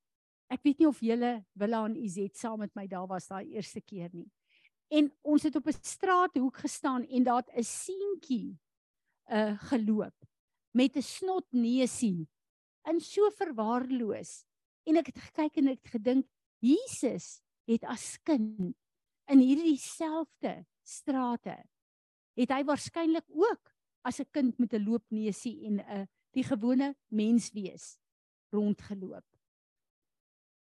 Ek 0.48 0.62
weet 0.62 0.78
nie 0.78 0.88
of 0.88 1.00
julle 1.00 1.44
Willa 1.52 1.84
en 1.84 1.96
Izet 1.96 2.36
saam 2.36 2.58
met 2.58 2.74
my 2.74 2.86
daar 2.86 3.06
was 3.06 3.28
daai 3.28 3.52
eerste 3.52 3.80
keer 3.80 4.08
nie. 4.12 4.30
En 4.88 5.12
ons 5.22 5.42
het 5.42 5.56
op 5.56 5.66
'n 5.66 5.72
straathoek 5.80 6.56
gestaan 6.56 7.04
en 7.04 7.22
daar 7.22 7.44
'n 7.52 7.62
seentjie 7.62 8.58
uh 9.30 9.58
geloop 9.70 10.14
met 10.72 10.96
'n 10.96 11.02
snotneusie 11.02 12.28
in 12.84 13.00
so 13.00 13.30
verwaarloos. 13.30 14.44
En 14.86 14.96
ek 14.96 15.06
het 15.06 15.18
gekyk 15.18 15.56
en 15.56 15.68
ek 15.68 15.82
het 15.82 15.90
gedink 15.90 16.26
Jesus 16.60 17.42
het 17.66 17.84
as 17.84 18.18
kind 18.22 18.76
in 19.26 19.38
hierdie 19.38 19.78
selfde 19.78 20.66
strate 20.82 21.64
het 22.36 22.50
hy 22.50 22.64
waarskynlik 22.64 23.28
ook 23.28 23.72
as 24.02 24.20
'n 24.20 24.30
kind 24.30 24.58
met 24.58 24.72
'n 24.72 24.84
loopneusie 24.84 25.64
en 25.66 25.80
'n 25.80 26.08
die 26.34 26.44
gewone 26.44 26.94
mens 27.08 27.50
wees 27.54 27.94
rondgeloop. 28.54 29.26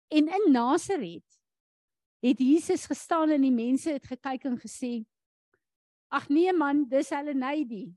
En 0.08 0.28
in 0.28 0.52
Nasaret 0.52 1.40
het 2.24 2.38
Jesus 2.38 2.86
gestaan 2.86 3.30
en 3.30 3.42
die 3.42 3.54
mense 3.54 3.90
het 3.90 4.06
gekyk 4.06 4.44
en 4.44 4.58
gesê: 4.58 5.04
"Ag 6.08 6.28
nee 6.28 6.52
man, 6.52 6.88
dis 6.88 7.10
hulle 7.10 7.34
Nady." 7.34 7.94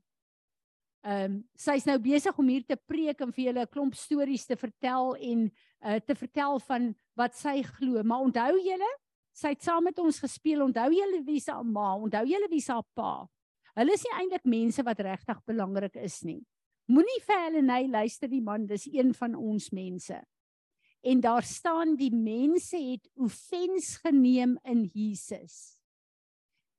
Ehm 1.00 1.32
um, 1.32 1.36
sy's 1.56 1.86
nou 1.88 1.96
besig 1.98 2.38
om 2.38 2.48
hier 2.48 2.64
te 2.64 2.76
preek 2.76 3.20
en 3.24 3.32
vir 3.32 3.44
julle 3.44 3.62
'n 3.62 3.72
klomp 3.72 3.94
stories 3.94 4.44
te 4.46 4.56
vertel 4.56 5.16
en 5.16 5.50
uh 5.80 6.00
te 6.00 6.14
vertel 6.14 6.60
van 6.60 6.94
wat 7.16 7.34
sy 7.34 7.62
glo. 7.62 8.02
Maar 8.02 8.20
onthou 8.20 8.60
julle, 8.60 8.90
sy 9.32 9.48
het 9.48 9.62
saam 9.62 9.84
met 9.84 9.98
ons 9.98 10.18
gespeel. 10.18 10.62
Onthou 10.62 10.90
julle 10.92 11.24
wie 11.24 11.40
se 11.40 11.52
ma, 11.64 11.94
onthou 11.96 12.26
julle 12.26 12.48
wie 12.50 12.60
se 12.60 12.76
pa. 12.94 13.26
Hulle 13.74 13.92
is 13.92 14.04
nie 14.04 14.16
eintlik 14.18 14.44
mense 14.44 14.82
wat 14.82 15.00
regtig 15.00 15.44
belangrik 15.46 15.96
is 15.96 16.22
nie. 16.22 16.44
Moenie 16.90 17.20
vir 17.22 17.44
hulle 17.44 17.62
nee 17.62 17.86
luister 17.88 18.28
die 18.30 18.42
man, 18.42 18.66
dis 18.66 18.88
een 18.90 19.14
van 19.14 19.36
ons 19.38 19.70
mense 19.70 20.18
en 21.00 21.20
daar 21.20 21.42
staan 21.42 21.94
die 21.96 22.12
mense 22.14 22.76
het 22.76 23.10
offens 23.14 23.96
geneem 23.96 24.58
in 24.62 24.84
Jesus. 24.92 25.80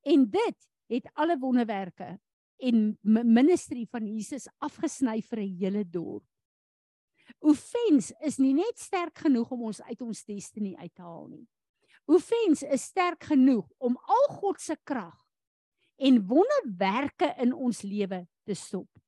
En 0.02 0.30
dit 0.30 0.68
het 0.86 1.10
alle 1.14 1.38
wonderwerke 1.40 2.20
en 2.58 2.98
ministerie 3.02 3.88
van 3.90 4.06
Jesus 4.06 4.48
afgesny 4.58 5.22
vir 5.22 5.40
'n 5.40 5.58
hele 5.58 5.90
dorp. 5.90 6.26
Offens 7.40 8.12
is 8.22 8.38
nie 8.38 8.54
net 8.54 8.80
sterk 8.80 9.18
genoeg 9.18 9.52
om 9.52 9.62
ons 9.62 9.82
uit 9.82 10.02
ons 10.02 10.26
destiny 10.26 10.76
uit 10.76 10.96
te 10.96 11.02
haal 11.02 11.28
nie. 11.28 11.48
Offens 12.06 12.64
is 12.64 12.84
sterk 12.84 13.24
genoeg 13.24 13.70
om 13.78 13.98
al 13.98 14.28
God 14.36 14.62
se 14.62 14.78
krag 14.84 15.28
en 15.98 16.28
wonderwerke 16.28 17.36
in 17.38 17.54
ons 17.54 17.82
lewe 17.82 18.28
te 18.44 18.54
stop. 18.54 19.01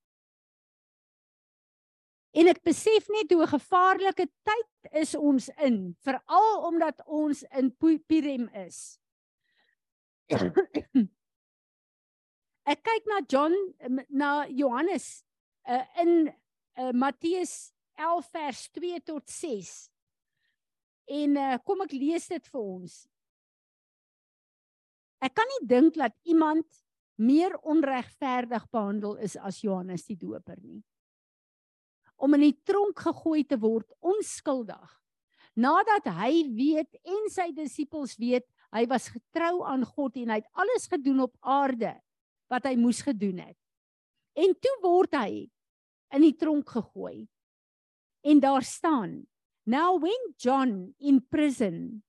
En 2.33 2.49
ek 2.49 2.63
besef 2.65 3.05
net 3.13 3.31
hoe 3.31 3.43
'n 3.45 3.53
gevaarlike 3.53 4.25
tyd 4.25 4.93
is 5.01 5.13
ons 5.15 5.49
in, 5.61 5.95
veral 6.01 6.65
omdat 6.65 7.03
ons 7.05 7.43
in 7.53 7.69
Pirem 7.77 8.47
is. 8.65 8.97
ek 12.73 12.79
kyk 12.81 13.05
na 13.05 13.19
John 13.29 13.53
na 14.09 14.47
Johannes 14.49 15.23
uh, 15.69 15.85
in 16.01 16.33
uh, 16.79 16.91
Matteus 16.91 17.73
11 18.01 18.29
vers 18.31 18.69
2 18.71 19.01
tot 19.05 19.29
6. 19.29 19.91
En 21.05 21.37
uh, 21.37 21.57
kom 21.61 21.85
ek 21.85 21.93
lees 21.93 22.25
dit 22.27 22.47
vir 22.49 22.61
ons. 22.61 22.95
Ek 25.21 25.35
kan 25.37 25.45
nie 25.53 25.67
dink 25.69 25.93
dat 26.01 26.17
iemand 26.25 26.65
meer 27.21 27.53
onregverdig 27.61 28.65
behandel 28.73 29.21
is 29.21 29.37
as 29.37 29.61
Johannes 29.61 30.07
die 30.09 30.17
Doper 30.17 30.57
nie 30.57 30.81
om 32.23 32.37
in 32.37 32.45
die 32.47 32.57
tronk 32.63 33.01
gegooi 33.03 33.43
te 33.43 33.57
word 33.59 33.89
onskuldig. 33.99 34.87
Nadat 35.59 36.07
hy 36.15 36.47
weet 36.55 36.95
en 37.03 37.27
sy 37.29 37.49
disippels 37.53 38.15
weet 38.17 38.47
hy 38.73 38.85
was 38.89 39.11
getrou 39.13 39.61
aan 39.69 39.83
God 39.85 40.15
en 40.21 40.31
hy 40.33 40.39
het 40.41 40.49
alles 40.57 40.87
gedoen 40.89 41.25
op 41.27 41.35
aarde 41.41 41.93
wat 42.49 42.65
hy 42.69 42.73
moes 42.79 43.03
gedoen 43.05 43.43
het. 43.43 43.59
En 44.33 44.55
toe 44.57 44.73
word 44.81 45.13
hy 45.19 45.45
in 46.13 46.25
die 46.25 46.33
tronk 46.37 46.71
gegooi. 46.73 47.27
En 48.23 48.39
daar 48.39 48.63
staan: 48.65 49.25
Now 49.65 49.99
when 50.01 50.33
John 50.39 50.95
in 50.97 51.21
prison 51.29 52.03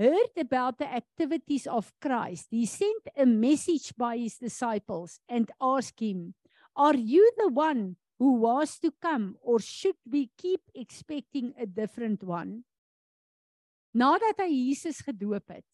heard 0.00 0.34
about 0.40 0.78
the 0.78 0.88
activities 0.88 1.68
of 1.68 1.92
Christ, 2.00 2.48
he 2.50 2.66
sent 2.66 3.12
a 3.16 3.26
message 3.26 3.92
by 3.96 4.16
his 4.18 4.38
disciples 4.38 5.20
and 5.28 5.52
asked 5.60 6.00
him, 6.00 6.34
"Are 6.74 6.96
you 6.96 7.22
the 7.36 7.50
one 7.52 7.96
who 8.22 8.34
was 8.34 8.78
to 8.78 8.94
come 9.02 9.34
or 9.42 9.58
should 9.58 9.98
we 10.08 10.30
keep 10.38 10.60
expecting 10.76 11.52
a 11.58 11.66
different 11.66 12.22
one? 12.22 12.62
Nadat 13.98 14.38
hy 14.38 14.46
Jesus 14.46 15.02
gedoop 15.02 15.50
het 15.50 15.66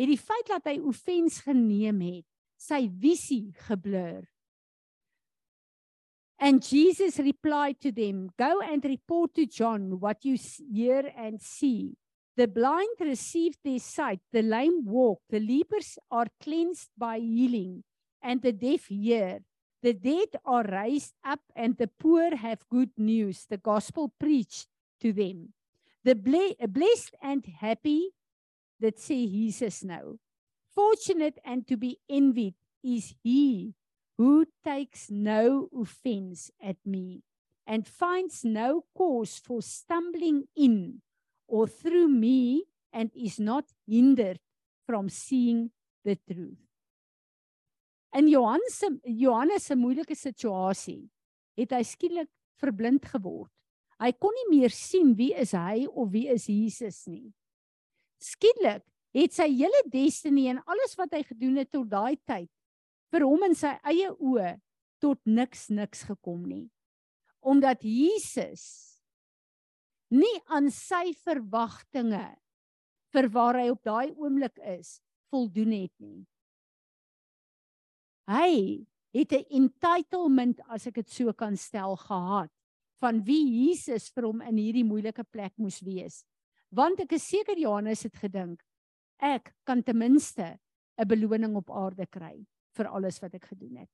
het 0.00 0.08
die 0.08 0.16
feit 0.16 0.48
dat 0.48 0.64
hy 0.70 0.78
offens 0.80 1.42
geneem 1.44 2.00
het 2.00 2.24
sy 2.56 2.86
visie 2.88 3.52
geblur. 3.68 4.24
And 6.40 6.64
Jesus 6.64 7.20
replied 7.20 7.76
to 7.84 7.92
them 7.92 8.30
go 8.40 8.64
and 8.64 8.80
report 8.88 9.36
to 9.36 9.44
John 9.44 10.00
what 10.00 10.24
you 10.24 10.40
hear 10.72 11.12
and 11.12 11.36
see. 11.36 12.00
The 12.40 12.48
blind 12.48 12.96
receive 13.04 13.60
their 13.60 13.78
sight 13.78 14.24
the 14.32 14.40
lame 14.40 14.88
walk 14.88 15.20
the 15.28 15.42
lepers 15.44 15.98
are 16.08 16.32
cleansed 16.40 16.88
by 16.96 17.20
healing 17.20 17.84
and 18.24 18.40
the 18.40 18.56
deaf 18.56 18.88
hear 18.88 19.44
The 19.82 19.94
dead 19.94 20.28
are 20.44 20.64
raised 20.64 21.14
up 21.24 21.40
and 21.56 21.76
the 21.76 21.88
poor 21.88 22.36
have 22.36 22.68
good 22.68 22.90
news, 22.98 23.46
the 23.48 23.56
gospel 23.56 24.12
preached 24.18 24.68
to 25.00 25.12
them. 25.12 25.54
The 26.04 26.14
blessed 26.14 27.14
and 27.22 27.44
happy 27.46 28.10
that 28.80 28.98
say 28.98 29.26
Jesus 29.26 29.84
now. 29.84 30.18
Fortunate 30.74 31.38
and 31.44 31.66
to 31.66 31.76
be 31.76 31.98
envied 32.08 32.54
is 32.82 33.14
he 33.22 33.74
who 34.16 34.46
takes 34.64 35.10
no 35.10 35.68
offense 35.78 36.50
at 36.62 36.76
me 36.84 37.22
and 37.66 37.86
finds 37.86 38.44
no 38.44 38.84
cause 38.96 39.38
for 39.38 39.62
stumbling 39.62 40.44
in 40.56 41.02
or 41.46 41.66
through 41.66 42.08
me 42.08 42.64
and 42.92 43.10
is 43.14 43.38
not 43.38 43.64
hindered 43.86 44.38
from 44.86 45.08
seeing 45.08 45.70
the 46.04 46.16
truth. 46.16 46.69
In 48.16 48.26
Johannes 48.28 48.74
se 48.74 48.90
Johannes 49.04 49.66
se 49.66 49.76
moeilike 49.78 50.16
situasie 50.18 51.04
het 51.58 51.74
hy 51.76 51.82
skielik 51.86 52.30
verblind 52.60 53.06
geword. 53.12 53.52
Hy 54.00 54.10
kon 54.16 54.34
nie 54.34 54.48
meer 54.56 54.72
sien 54.74 55.12
wie 55.18 55.32
is 55.36 55.52
hy 55.54 55.84
of 55.86 56.10
wie 56.14 56.26
is 56.32 56.48
Jesus 56.48 57.04
nie. 57.10 57.28
Skielik 58.20 58.82
het 59.16 59.34
sy 59.34 59.46
hele 59.52 59.82
destiny 59.92 60.48
en 60.50 60.62
alles 60.70 60.96
wat 60.98 61.14
hy 61.14 61.22
gedoen 61.26 61.60
het 61.60 61.70
tot 61.74 61.88
daai 61.90 62.16
tyd 62.28 62.50
vir 63.10 63.26
hom 63.26 63.44
in 63.46 63.56
sy 63.58 63.74
eie 63.90 64.10
oë 64.14 64.54
tot 65.02 65.20
niks 65.26 65.68
niks 65.70 66.04
gekom 66.08 66.42
nie. 66.46 66.66
Omdat 67.40 67.84
Jesus 67.86 68.64
nie 70.10 70.36
aan 70.50 70.68
sy 70.74 71.12
verwagtinge 71.24 72.26
vir 73.14 73.30
waar 73.34 73.58
hy 73.60 73.70
op 73.72 73.82
daai 73.86 74.10
oomblik 74.16 74.58
is 74.76 74.98
voldoen 75.30 75.74
het 75.74 75.94
nie. 76.02 76.26
Hy 78.30 78.86
het 79.10 79.32
'n 79.32 79.46
entitlement 79.50 80.60
as 80.68 80.86
ek 80.86 80.94
dit 80.94 81.10
so 81.10 81.32
kan 81.32 81.56
stel 81.56 81.96
gehad 81.96 82.50
van 83.00 83.24
wie 83.24 83.66
Jesus 83.66 84.10
vir 84.10 84.24
hom 84.24 84.40
in 84.40 84.56
hierdie 84.56 84.84
moeilike 84.84 85.24
plek 85.24 85.52
moes 85.58 85.80
wees. 85.80 86.24
Want 86.70 87.00
ek 87.00 87.12
is 87.12 87.26
seker 87.26 87.58
Johannes 87.58 88.02
het 88.02 88.14
gedink 88.14 88.62
ek 89.18 89.52
kan 89.66 89.82
ten 89.82 89.98
minste 89.98 90.58
'n 90.98 91.08
beloning 91.08 91.56
op 91.56 91.70
aarde 91.70 92.06
kry 92.06 92.46
vir 92.76 92.86
alles 92.88 93.20
wat 93.20 93.34
ek 93.34 93.44
gedoen 93.44 93.76
het. 93.76 93.90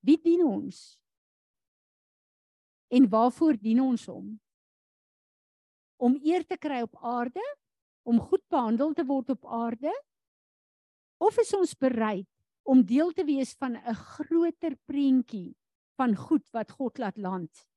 Wie 0.00 0.16
dien 0.16 0.44
ons? 0.44 0.98
En 2.90 3.08
waarvoor 3.08 3.56
dien 3.56 3.80
ons 3.80 4.06
hom? 4.06 4.40
Om 5.96 6.18
eer 6.22 6.44
te 6.44 6.56
kry 6.56 6.82
op 6.82 6.96
aarde, 6.96 7.42
om 8.02 8.20
goed 8.20 8.42
behandel 8.48 8.92
te 8.92 9.04
word 9.04 9.30
op 9.30 9.46
aarde? 9.46 9.92
Of 11.18 11.38
is 11.38 11.54
ons 11.54 11.74
bereid 11.74 12.28
om 12.64 12.82
deel 12.84 13.12
te 13.12 13.24
wees 13.24 13.54
van 13.60 13.76
'n 13.76 13.94
groter 13.94 14.76
prentjie 14.88 15.56
van 15.96 16.16
goed 16.16 16.50
wat 16.50 16.70
God 16.70 16.98
laat 16.98 17.16
land. 17.16 17.68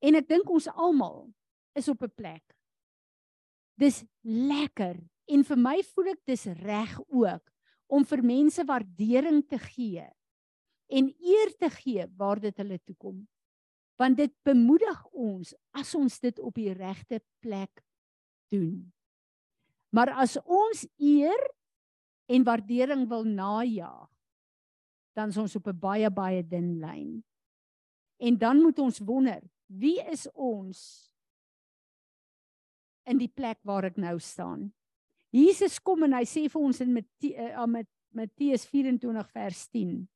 En 0.00 0.14
ek 0.14 0.28
dink 0.28 0.50
ons 0.50 0.68
almal 0.68 1.34
is 1.74 1.88
op 1.88 2.02
'n 2.02 2.14
plek. 2.14 2.56
Dis 3.76 4.04
lekker 4.22 4.96
en 5.28 5.44
vir 5.44 5.58
my 5.58 5.82
voel 5.82 6.08
ek 6.14 6.24
dis 6.24 6.44
reg 6.44 7.00
ook 7.08 7.52
om 7.86 8.04
vir 8.04 8.22
mense 8.22 8.64
waardering 8.64 9.46
te 9.48 9.58
gee 9.58 10.06
en 10.88 11.14
eer 11.18 11.50
te 11.58 11.70
gee 11.70 12.06
waar 12.16 12.40
dit 12.40 12.56
hulle 12.56 12.78
toe 12.84 12.96
kom. 12.96 13.28
Want 13.96 14.16
dit 14.16 14.32
bemoedig 14.44 15.04
ons 15.12 15.54
as 15.72 15.94
ons 15.94 16.20
dit 16.20 16.38
op 16.38 16.54
die 16.54 16.72
regte 16.72 17.20
plek 17.40 17.84
doen. 18.48 18.92
Maar 19.96 20.12
as 20.20 20.36
ons 20.44 20.84
eer 21.00 21.40
en 22.28 22.44
waardering 22.44 23.06
wil 23.08 23.24
najag, 23.24 24.10
dan 25.16 25.32
is 25.32 25.38
ons 25.40 25.56
op 25.56 25.68
'n 25.72 25.78
baie 25.80 26.10
baie 26.10 26.42
dun 26.44 26.78
lyn. 26.80 27.24
En 28.20 28.38
dan 28.38 28.60
moet 28.60 28.78
ons 28.78 28.98
wonder, 28.98 29.40
wie 29.66 30.00
is 30.12 30.28
ons 30.32 31.10
in 33.04 33.18
die 33.18 33.32
plek 33.32 33.58
waar 33.62 33.84
ek 33.84 33.96
nou 33.96 34.18
staan? 34.18 34.72
Jesus 35.30 35.80
kom 35.82 36.02
en 36.02 36.12
hy 36.12 36.24
sê 36.24 36.48
vir 36.48 36.62
ons 36.62 36.80
in 36.80 36.96
uh, 36.96 37.82
Matteus 38.10 38.66
24 38.66 39.30
vers 39.30 39.68
10. 39.68 40.08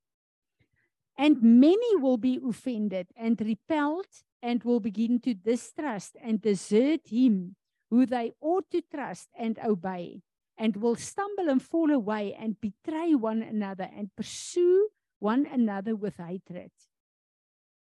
And 1.16 1.42
many 1.42 1.96
will 2.00 2.18
be 2.18 2.40
offended 2.42 3.06
and 3.16 3.40
repelled 3.40 4.24
and 4.42 4.64
will 4.64 4.80
begin 4.80 5.20
to 5.20 5.34
distrust 5.34 6.16
and 6.20 6.40
desert 6.40 7.08
him 7.08 7.56
who 7.90 8.06
they 8.06 8.32
ought 8.40 8.70
to 8.70 8.80
trust 8.80 9.28
and 9.36 9.58
obey 9.58 10.22
and 10.56 10.76
will 10.76 10.96
stumble 10.96 11.48
and 11.48 11.62
fall 11.62 11.90
away 11.90 12.34
and 12.38 12.60
betray 12.60 13.14
one 13.14 13.42
another 13.42 13.88
and 13.96 14.14
pursue 14.16 14.88
one 15.18 15.46
another 15.46 15.96
with 15.96 16.16
hatred. 16.16 16.70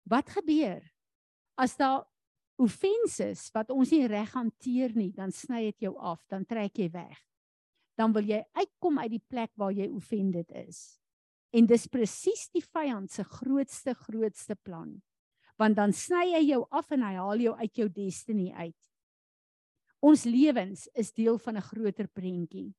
Wat 0.09 0.29
gebeur 0.29 0.81
as 1.57 1.75
daar 1.77 2.05
offenses 2.59 3.47
wat 3.55 3.71
ons 3.71 3.91
nie 3.93 4.07
reg 4.09 4.31
hanteer 4.35 4.93
nie, 4.95 5.11
dan 5.15 5.31
sny 5.31 5.69
dit 5.69 5.87
jou 5.87 5.95
af, 5.97 6.21
dan 6.31 6.45
trek 6.47 6.77
jy 6.79 6.89
weg. 6.93 7.17
Dan 7.99 8.13
wil 8.15 8.27
jy 8.27 8.41
uitkom 8.55 8.99
uit 9.01 9.13
die 9.17 9.25
plek 9.27 9.51
waar 9.59 9.73
jy 9.75 9.89
offended 9.91 10.51
is. 10.55 10.99
En 11.55 11.65
dis 11.67 11.87
presies 11.89 12.47
die 12.53 12.63
vyand 12.63 13.11
se 13.11 13.25
grootste 13.25 13.95
grootste 13.97 14.55
plan. 14.55 14.93
Want 15.59 15.75
dan 15.79 15.91
sny 15.95 16.29
hy 16.35 16.43
jou 16.45 16.61
af 16.71 16.91
en 16.95 17.03
hy 17.03 17.15
haal 17.17 17.41
jou 17.43 17.55
uit 17.59 17.81
jou 17.81 17.89
destiny 17.91 18.51
uit. 18.53 18.88
Ons 19.99 20.23
lewens 20.23 20.87
is 20.95 21.11
deel 21.11 21.37
van 21.37 21.57
'n 21.57 21.61
groter 21.61 22.07
prentjie. 22.07 22.73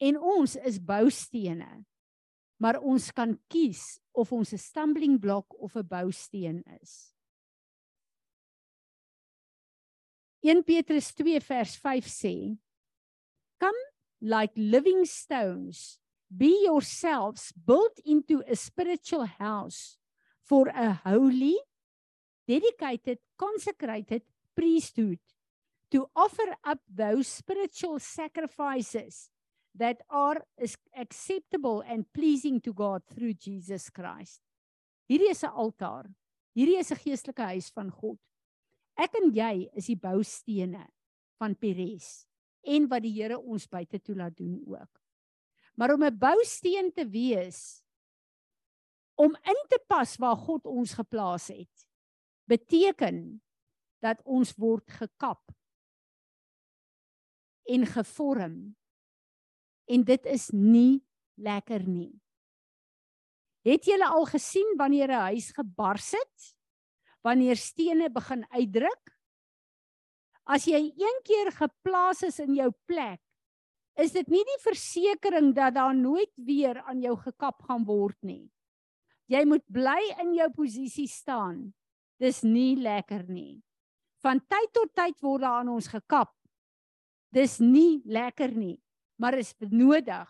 En 0.00 0.18
ons 0.18 0.56
is 0.56 0.78
boustene. 0.78 1.84
Maar 2.60 2.80
ons 2.80 3.10
kan 3.12 3.38
kies 3.48 4.00
of 4.12 4.32
ons 4.32 4.52
'n 4.52 4.58
stumbling 4.58 5.20
block 5.20 5.46
of 5.58 5.76
'n 5.76 5.86
bousteen 5.86 6.62
is. 6.82 7.14
1 10.42 10.64
Petrus 10.64 11.12
2 11.14 11.40
vers 11.40 11.76
5 11.76 12.06
sê: 12.06 12.58
Come 13.58 13.80
like 14.20 14.52
living 14.56 15.04
stones 15.04 16.00
be 16.28 16.62
yourselves 16.64 17.52
built 17.52 17.98
into 18.04 18.42
a 18.46 18.54
spiritual 18.54 19.26
house 19.26 19.98
for 20.42 20.68
a 20.68 21.00
holy 21.04 21.58
dedicated 22.46 23.18
consecrated 23.36 24.22
priesthood 24.60 25.18
to 25.90 26.06
offer 26.14 26.54
up 26.64 26.78
those 26.86 27.26
spiritual 27.26 27.98
sacrifices 27.98 29.30
that 29.74 29.96
are 30.10 30.44
acceptable 30.96 31.82
and 31.88 32.04
pleasing 32.12 32.60
to 32.60 32.72
God 32.72 33.02
through 33.08 33.34
Jesus 33.34 33.88
Christ. 33.88 34.40
Hierdie 35.08 35.30
is 35.30 35.42
'n 35.42 35.50
altaar. 35.50 36.12
Hierdie 36.54 36.78
is 36.78 36.92
'n 36.92 37.00
geestelike 37.00 37.42
huis 37.42 37.70
van 37.70 37.90
God. 37.90 38.18
Ek 38.96 39.14
en 39.14 39.32
jy 39.32 39.70
is 39.74 39.86
die 39.86 39.96
boustene 39.96 40.86
van 41.38 41.54
Peres 41.54 42.26
en 42.62 42.88
wat 42.88 43.02
die 43.02 43.14
Here 43.16 43.38
ons 43.38 43.66
buite 43.66 43.98
toe 43.98 44.14
laat 44.14 44.36
doen 44.36 44.60
ook. 44.66 45.00
Maar 45.76 45.94
om 45.94 46.04
'n 46.04 46.18
bousteen 46.18 46.92
te 46.92 47.08
wees 47.08 47.82
om 49.16 49.36
in 49.44 49.60
te 49.68 49.80
pas 49.86 50.16
waar 50.16 50.36
God 50.36 50.66
ons 50.66 50.94
geplaas 50.94 51.48
het, 51.48 51.86
beteken 52.48 53.40
dat 54.00 54.20
ons 54.24 54.52
word 54.56 54.88
gekap 54.90 55.42
en 57.70 57.86
gevorm. 57.86 58.56
En 59.90 60.04
dit 60.06 60.26
is 60.26 60.48
nie 60.54 61.02
lekker 61.38 61.86
nie. 61.86 62.12
Het 63.66 63.84
julle 63.90 64.08
al 64.08 64.24
gesien 64.26 64.76
wanneer 64.78 65.10
'n 65.12 65.26
huis 65.30 65.50
gebars 65.52 66.10
het? 66.10 66.54
Wanneer 67.22 67.56
stene 67.56 68.10
begin 68.10 68.44
uitdruk? 68.50 69.04
As 70.44 70.64
jy 70.64 70.80
een 70.96 71.18
keer 71.22 71.52
geplaas 71.52 72.22
is 72.22 72.38
in 72.38 72.54
jou 72.54 72.72
plek, 72.86 73.20
is 73.94 74.12
dit 74.12 74.28
nie 74.28 74.44
die 74.44 74.62
versekering 74.62 75.54
dat 75.54 75.74
daar 75.74 75.94
nooit 75.94 76.32
weer 76.36 76.80
aan 76.82 77.02
jou 77.02 77.16
gekap 77.16 77.62
gaan 77.62 77.84
word 77.84 78.16
nie. 78.22 78.50
Jy 79.26 79.44
moet 79.44 79.64
bly 79.70 80.00
in 80.18 80.34
jou 80.34 80.50
posisie 80.50 81.08
staan. 81.08 81.74
Dis 82.18 82.42
nie 82.42 82.76
lekker 82.76 83.28
nie. 83.28 83.62
Van 84.24 84.40
tyd 84.40 84.72
tot 84.76 84.92
tyd 84.94 85.16
word 85.24 85.42
daar 85.42 85.62
aan 85.62 85.72
ons 85.72 85.88
gekap. 85.88 86.34
Dis 87.32 87.58
nie 87.62 88.02
lekker 88.04 88.52
nie, 88.52 88.76
maar 89.20 89.38
is 89.38 89.54
benodig 89.54 90.28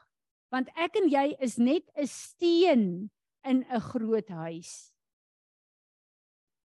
want 0.51 0.71
ek 0.75 0.97
en 0.99 1.07
jy 1.07 1.29
is 1.47 1.59
net 1.63 1.87
'n 1.95 2.07
steen 2.11 3.11
in 3.47 3.63
'n 3.63 3.81
groot 3.81 4.29
huis. 4.29 4.93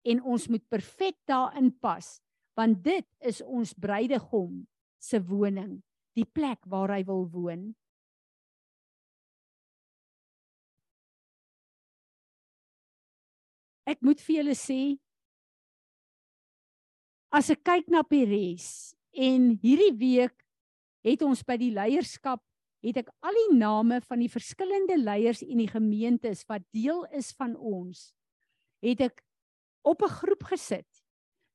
En 0.04 0.22
ons 0.22 0.48
moet 0.48 0.68
perfek 0.68 1.16
daarin 1.26 1.70
pas 1.78 2.20
want 2.56 2.82
dit 2.82 3.06
is 3.20 3.40
ons 3.42 3.72
bruidegom 3.74 4.66
se 4.98 5.20
woning 5.22 5.82
die 6.18 6.26
plek 6.26 6.58
waar 6.66 6.90
hy 6.90 7.04
wil 7.04 7.28
woon. 7.30 7.74
Ek 13.86 14.02
moet 14.02 14.20
vir 14.20 14.36
julle 14.36 14.56
sê 14.58 14.98
as 17.30 17.50
ek 17.50 17.64
kyk 17.64 17.88
na 17.92 18.02
Peres 18.02 18.94
en 19.12 19.50
hierdie 19.62 19.94
week 19.98 20.36
het 21.04 21.22
ons 21.22 21.44
by 21.44 21.56
die 21.60 21.72
leierskap 21.74 22.42
het 22.84 23.00
ek 23.02 23.10
al 23.26 23.34
die 23.34 23.58
name 23.58 23.98
van 24.04 24.22
die 24.22 24.30
verskillende 24.30 24.96
leiers 25.00 25.42
in 25.42 25.58
die 25.58 25.70
gemeentes 25.70 26.44
wat 26.48 26.64
deel 26.74 27.04
is 27.16 27.32
van 27.36 27.56
ons 27.56 28.12
het 28.84 29.00
ek 29.08 29.22
op 29.82 30.02
'n 30.02 30.16
groep 30.20 30.44
gesit 30.52 30.88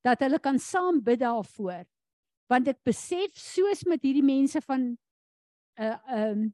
dat 0.04 0.20
hulle 0.20 0.40
kan 0.40 0.60
saam 0.60 1.00
bid 1.04 1.20
daarvoor. 1.20 1.86
Want 2.52 2.68
ek 2.68 2.84
besef 2.84 3.32
soos 3.40 3.86
met 3.88 4.04
hierdie 4.04 4.26
mense 4.26 4.62
van 4.62 4.82
'n 4.92 4.98
uh, 5.80 5.98
um 6.08 6.54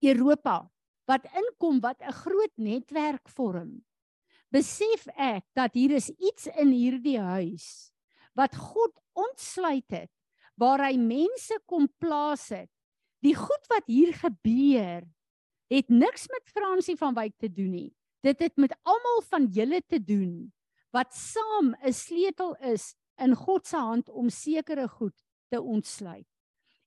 Europa 0.00 0.70
wat 1.06 1.24
inkom 1.34 1.80
wat 1.80 2.00
'n 2.02 2.12
groot 2.12 2.54
netwerk 2.56 3.28
vorm 3.28 3.82
besef 4.54 5.06
ek 5.16 5.44
dat 5.56 5.74
hier 5.78 5.94
is 5.98 6.10
iets 6.18 6.48
in 6.56 6.72
hierdie 6.74 7.20
huis 7.20 7.90
wat 8.38 8.56
God 8.56 8.94
ontsluit 9.18 9.86
het 9.90 10.10
waar 10.60 10.82
hy 10.88 10.96
mense 11.00 11.56
kom 11.70 11.88
plaas 12.02 12.48
het 12.54 12.70
die 13.24 13.36
goed 13.36 13.70
wat 13.72 13.86
hier 13.90 14.12
gebeur 14.16 15.06
het 15.70 15.90
niks 15.92 16.26
met 16.32 16.54
Fransie 16.54 16.96
van 16.98 17.14
Wyk 17.14 17.36
te 17.38 17.50
doen 17.50 17.74
nie 17.74 17.90
dit 18.26 18.46
het 18.46 18.56
met 18.60 18.74
almal 18.82 19.22
van 19.28 19.46
julle 19.54 19.80
te 19.86 20.00
doen 20.02 20.50
wat 20.92 21.14
saam 21.14 21.74
'n 21.82 21.92
sleutel 21.92 22.56
is 22.74 22.94
in 23.20 23.34
God 23.34 23.66
se 23.66 23.76
hand 23.76 24.08
om 24.08 24.28
sekere 24.28 24.88
goed 24.88 25.16
te 25.48 25.60
ontsluit. 25.60 26.26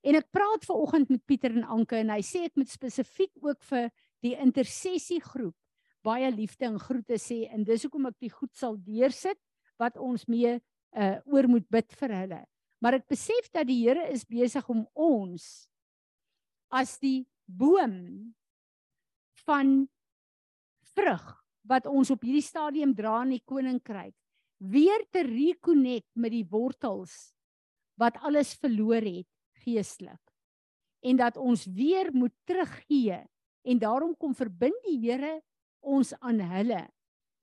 En 0.03 0.15
ek 0.15 0.31
praat 0.31 0.65
ver 0.65 0.75
oggend 0.75 1.09
met 1.09 1.25
Pieter 1.25 1.53
en 1.55 1.63
Anke 1.63 1.95
en 2.01 2.09
hy 2.09 2.21
sê 2.25 2.43
ek 2.47 2.57
moet 2.59 2.69
spesifiek 2.69 3.31
ook 3.41 3.61
vir 3.69 3.91
die 4.25 4.35
intersessie 4.35 5.21
groep 5.23 5.55
baie 6.03 6.29
liefde 6.31 6.67
en 6.67 6.79
groete 6.79 7.17
sê 7.21 7.43
en 7.53 7.63
dis 7.65 7.85
hoekom 7.85 8.09
ek 8.11 8.19
die 8.23 8.31
goed 8.33 8.51
sal 8.57 8.77
deursit 8.77 9.39
wat 9.81 9.97
ons 9.97 10.27
mee 10.27 10.59
uh 10.93 11.15
oor 11.25 11.47
moet 11.49 11.65
bid 11.73 11.95
vir 11.99 12.11
hulle. 12.13 12.41
Maar 12.83 12.99
ek 12.99 13.07
besef 13.09 13.47
dat 13.53 13.65
die 13.65 13.79
Here 13.81 14.09
is 14.11 14.25
besig 14.27 14.67
om 14.69 14.83
ons 14.93 15.67
as 16.73 16.97
die 17.01 17.23
boom 17.47 17.95
van 19.47 19.85
vrug 20.93 21.23
wat 21.69 21.87
ons 21.89 22.11
op 22.13 22.25
hierdie 22.25 22.45
stadium 22.45 22.93
dra 22.95 23.21
in 23.23 23.37
die 23.37 23.45
koninkryk 23.47 24.13
weer 24.73 25.03
te 25.11 25.23
reconnect 25.27 26.09
met 26.15 26.33
die 26.35 26.45
wortels 26.47 27.33
wat 27.99 28.19
alles 28.23 28.53
verloor 28.59 29.03
het 29.03 29.29
geestelik 29.63 30.21
en 31.03 31.19
dat 31.19 31.37
ons 31.39 31.65
weer 31.75 32.11
moet 32.15 32.35
teruggee 32.47 33.19
en 33.63 33.79
daarom 33.79 34.13
kom 34.19 34.35
verbind 34.35 34.77
die 34.87 34.99
Here 35.03 35.39
ons 35.83 36.13
aan 36.21 36.39
hulle. 36.53 36.81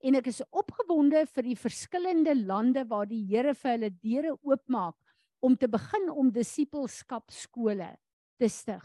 En 0.01 0.17
ek 0.17 0.31
is 0.31 0.41
opgewonde 0.49 1.25
vir 1.29 1.45
die 1.45 1.57
verskillende 1.57 2.33
lande 2.35 2.83
waar 2.89 3.09
die 3.09 3.21
Here 3.29 3.53
vir 3.53 3.75
hulle 3.75 3.91
deure 4.01 4.33
oopmaak 4.41 4.97
om 5.41 5.57
te 5.57 5.69
begin 5.69 6.09
om 6.09 6.31
disippelskap 6.33 7.31
skole 7.33 7.89
te 8.41 8.49
stig. 8.49 8.83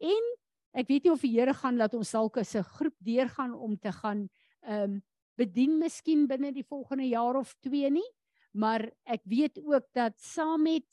En 0.00 0.28
ek 0.76 0.90
weet 0.90 1.06
nie 1.06 1.12
of 1.12 1.24
die 1.24 1.32
Here 1.36 1.54
gaan 1.56 1.80
laat 1.80 1.96
ons 1.96 2.12
dalk 2.12 2.36
as 2.38 2.54
'n 2.54 2.62
groep 2.76 2.96
deurgaan 3.00 3.54
om 3.54 3.76
te 3.76 3.92
gaan 3.92 4.28
ehm 4.62 4.98
um, 4.98 5.02
bedien 5.38 5.78
miskien 5.78 6.26
binne 6.26 6.50
die 6.52 6.66
volgende 6.66 7.06
jaar 7.06 7.36
of 7.36 7.54
2 7.62 7.90
nie, 7.90 8.10
maar 8.52 8.90
ek 9.06 9.22
weet 9.24 9.58
ook 9.62 9.86
dat 9.94 10.18
saam 10.18 10.62
met 10.62 10.86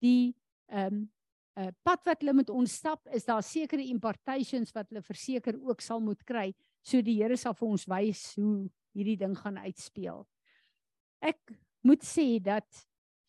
die 0.00 0.34
ehm 0.68 0.94
um, 0.94 1.10
uh, 1.58 1.68
pad 1.84 2.04
wat 2.06 2.22
hulle 2.22 2.32
met 2.32 2.50
ons 2.50 2.72
stap, 2.72 3.06
is 3.12 3.24
daar 3.24 3.42
sekere 3.42 3.82
impartations 3.82 4.72
wat 4.72 4.88
hulle 4.88 5.02
verseker 5.02 5.58
ook 5.60 5.80
sal 5.80 6.00
moet 6.00 6.22
kry, 6.24 6.54
so 6.82 7.00
die 7.04 7.18
Here 7.20 7.36
sal 7.36 7.54
vir 7.56 7.68
ons 7.68 7.86
wys 7.90 8.22
hoe 8.38 8.68
hierdie 8.96 9.18
ding 9.20 9.36
gaan 9.38 9.58
uitspeel. 9.60 10.24
Ek 11.20 11.52
moet 11.86 12.04
sê 12.06 12.38
dat 12.42 12.66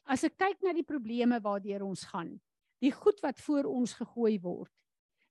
as 0.10 0.24
ek 0.28 0.38
kyk 0.40 0.64
na 0.66 0.74
die 0.76 0.88
probleme 0.88 1.40
waardeur 1.44 1.86
ons 1.86 2.04
gaan, 2.10 2.34
die 2.82 2.92
goed 2.92 3.20
wat 3.24 3.40
voor 3.44 3.70
ons 3.70 3.94
gegooi 4.00 4.38
word, 4.42 4.72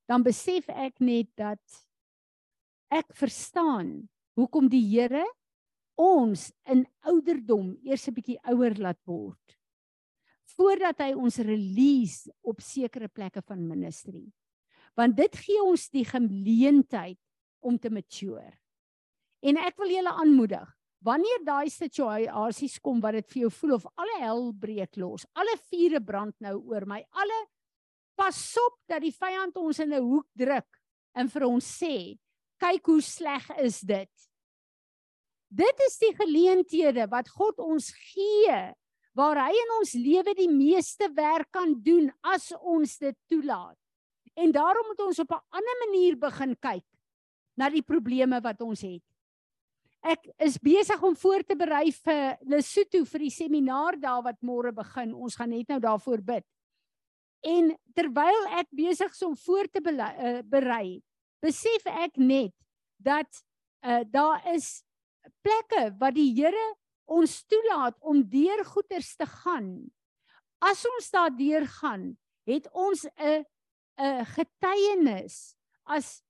dan 0.07 0.23
besef 0.23 0.69
ek 0.69 1.01
net 1.03 1.29
dat 1.39 1.61
ek 2.91 3.11
verstaan 3.15 4.09
hoekom 4.39 4.69
die 4.71 4.83
Here 4.93 5.25
ons 5.99 6.49
in 6.71 6.85
ouderdom 7.07 7.75
eers 7.85 8.07
'n 8.07 8.15
bietjie 8.15 8.39
ouer 8.47 8.75
laat 8.79 8.99
word 9.05 9.57
voordat 10.57 10.99
hy 10.99 11.13
ons 11.15 11.39
release 11.39 12.31
op 12.43 12.59
sekere 12.59 13.07
plekke 13.07 13.41
van 13.41 13.61
ministry. 13.67 14.25
Want 14.99 15.15
dit 15.15 15.35
gee 15.45 15.61
ons 15.63 15.87
die 15.93 16.03
geleentheid 16.03 17.19
om 17.61 17.77
te 17.79 17.89
mature. 17.89 18.51
En 19.41 19.57
ek 19.57 19.77
wil 19.81 19.89
julle 19.89 20.13
aanmoedig, 20.21 20.67
wanneer 21.01 21.45
daai 21.45 21.69
situasies 21.73 22.77
kom 22.83 22.99
wat 23.01 23.17
dit 23.17 23.29
vir 23.33 23.41
jou 23.45 23.51
voel 23.57 23.77
of 23.79 23.87
alle 23.95 24.19
hel 24.21 24.43
breek 24.53 24.99
los, 25.01 25.25
alle 25.33 25.55
vure 25.71 26.01
brand 26.05 26.35
nou 26.45 26.59
oor 26.69 26.85
my, 26.85 27.01
alle 27.17 27.39
pasop 28.19 28.77
dat 28.89 29.01
die 29.01 29.13
vyand 29.15 29.57
ons 29.57 29.79
in 29.79 29.93
'n 29.93 30.01
hoek 30.01 30.27
druk 30.37 30.69
en 31.15 31.27
vir 31.27 31.43
ons 31.47 31.65
sê, 31.65 32.17
kyk 32.61 32.85
hoe 32.85 33.01
sleg 33.01 33.49
is 33.57 33.81
dit. 33.81 34.11
Dit 35.49 35.81
is 35.87 35.97
die 35.97 36.13
geleenthede 36.15 37.09
wat 37.09 37.29
God 37.29 37.59
ons 37.59 37.91
gee 38.13 38.73
waar 39.13 39.35
hy 39.35 39.51
in 39.51 39.73
ons 39.79 39.93
lewe 39.93 40.33
die 40.37 40.49
meeste 40.49 41.09
werk 41.15 41.51
kan 41.51 41.73
doen 41.83 42.11
as 42.23 42.51
ons 42.61 42.97
dit 42.97 43.17
toelaat. 43.27 43.77
En 44.39 44.51
daarom 44.51 44.87
moet 44.87 44.99
ons 44.99 45.19
op 45.19 45.31
'n 45.31 45.43
ander 45.51 45.77
manier 45.85 46.15
begin 46.15 46.55
kyk 46.55 46.85
na 47.61 47.69
die 47.69 47.85
probleme 47.85 48.41
wat 48.41 48.61
ons 48.65 48.81
het. 48.85 49.03
Ek 50.01 50.25
is 50.41 50.57
besig 50.57 51.01
om 51.05 51.13
voor 51.13 51.43
te 51.45 51.53
berei 51.57 51.91
vir 51.93 52.39
Lesotho 52.49 53.05
vir 53.05 53.27
die 53.27 53.33
seminaar 53.33 53.99
daar 54.01 54.23
wat 54.25 54.39
môre 54.41 54.71
begin. 54.73 55.13
Ons 55.13 55.37
gaan 55.37 55.53
net 55.53 55.69
nou 55.69 55.77
daarvoor 55.83 56.23
bid. 56.25 56.45
En 57.45 57.69
terwyl 57.97 58.47
ek 58.57 58.69
besig 58.73 59.13
is 59.13 59.21
om 59.25 59.35
voor 59.37 59.69
te 59.69 59.81
uh, 59.81 60.41
berei, 60.45 61.01
besef 61.41 61.85
ek 61.85 62.17
net 62.17 62.53
dat 62.97 63.29
uh, 63.85 64.01
daar 64.05 64.41
is 64.53 64.81
plekke 65.45 65.91
wat 66.01 66.17
die 66.17 66.31
Here 66.33 66.67
ons 67.05 67.41
toelaat 67.49 67.97
om 68.01 68.23
deur 68.25 68.65
goeters 68.65 69.15
te 69.17 69.25
gaan. 69.25 69.91
As 70.61 70.81
ons 70.85 71.09
daardeur 71.13 71.65
gaan, 71.81 72.17
het 72.49 72.69
ons 72.73 73.05
'n 73.05 73.45
'n 74.01 74.25
getuienis 74.25 75.55
as 75.85 76.23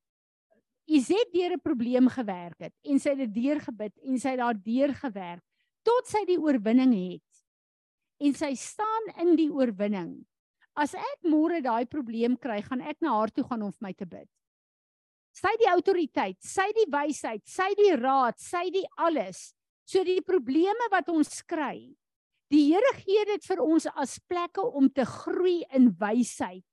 Izet 0.88 1.32
deur 1.34 1.54
'n 1.54 1.62
probleem 1.62 2.10
gewerk 2.10 2.60
het 2.60 2.74
en 2.84 3.00
sy 3.00 3.16
het 3.16 3.34
deur 3.34 3.60
gebid 3.60 3.94
en 4.04 4.20
sy 4.20 4.30
het 4.30 4.40
daardeur 4.40 4.94
gewerk 4.94 5.44
tot 5.84 6.08
sy 6.08 6.26
die 6.26 6.40
oorwinning 6.40 6.94
het. 6.94 7.30
En 8.22 8.34
sy 8.34 8.54
staan 8.56 9.10
in 9.18 9.36
die 9.36 9.50
oorwinning. 9.50 10.26
As 10.78 10.94
ek 10.94 11.26
môre 11.28 11.62
daai 11.62 11.86
probleem 11.86 12.38
kry, 12.38 12.62
gaan 12.62 12.82
ek 12.82 13.02
na 13.02 13.18
haar 13.18 13.32
toe 13.34 13.44
gaan 13.44 13.62
om 13.62 13.72
vir 13.72 13.88
my 13.88 13.94
te 13.94 14.06
bid. 14.06 14.30
Sy 15.32 15.52
die 15.60 15.70
autoriteit, 15.72 16.38
sy 16.44 16.68
die 16.76 16.88
wysheid, 16.92 17.44
sy 17.48 17.72
die 17.80 17.96
raad, 17.96 18.38
sy 18.40 18.70
die 18.72 18.86
alles. 19.00 19.54
So 19.88 20.04
die 20.04 20.22
probleme 20.22 20.88
wat 20.92 21.10
ons 21.12 21.42
kry, 21.48 21.96
die 22.52 22.66
Here 22.68 22.94
gee 23.00 23.24
dit 23.26 23.46
vir 23.48 23.62
ons 23.64 23.88
as 23.96 24.18
plekke 24.28 24.64
om 24.64 24.90
te 24.92 25.06
groei 25.08 25.62
in 25.76 25.90
wysheid 26.00 26.64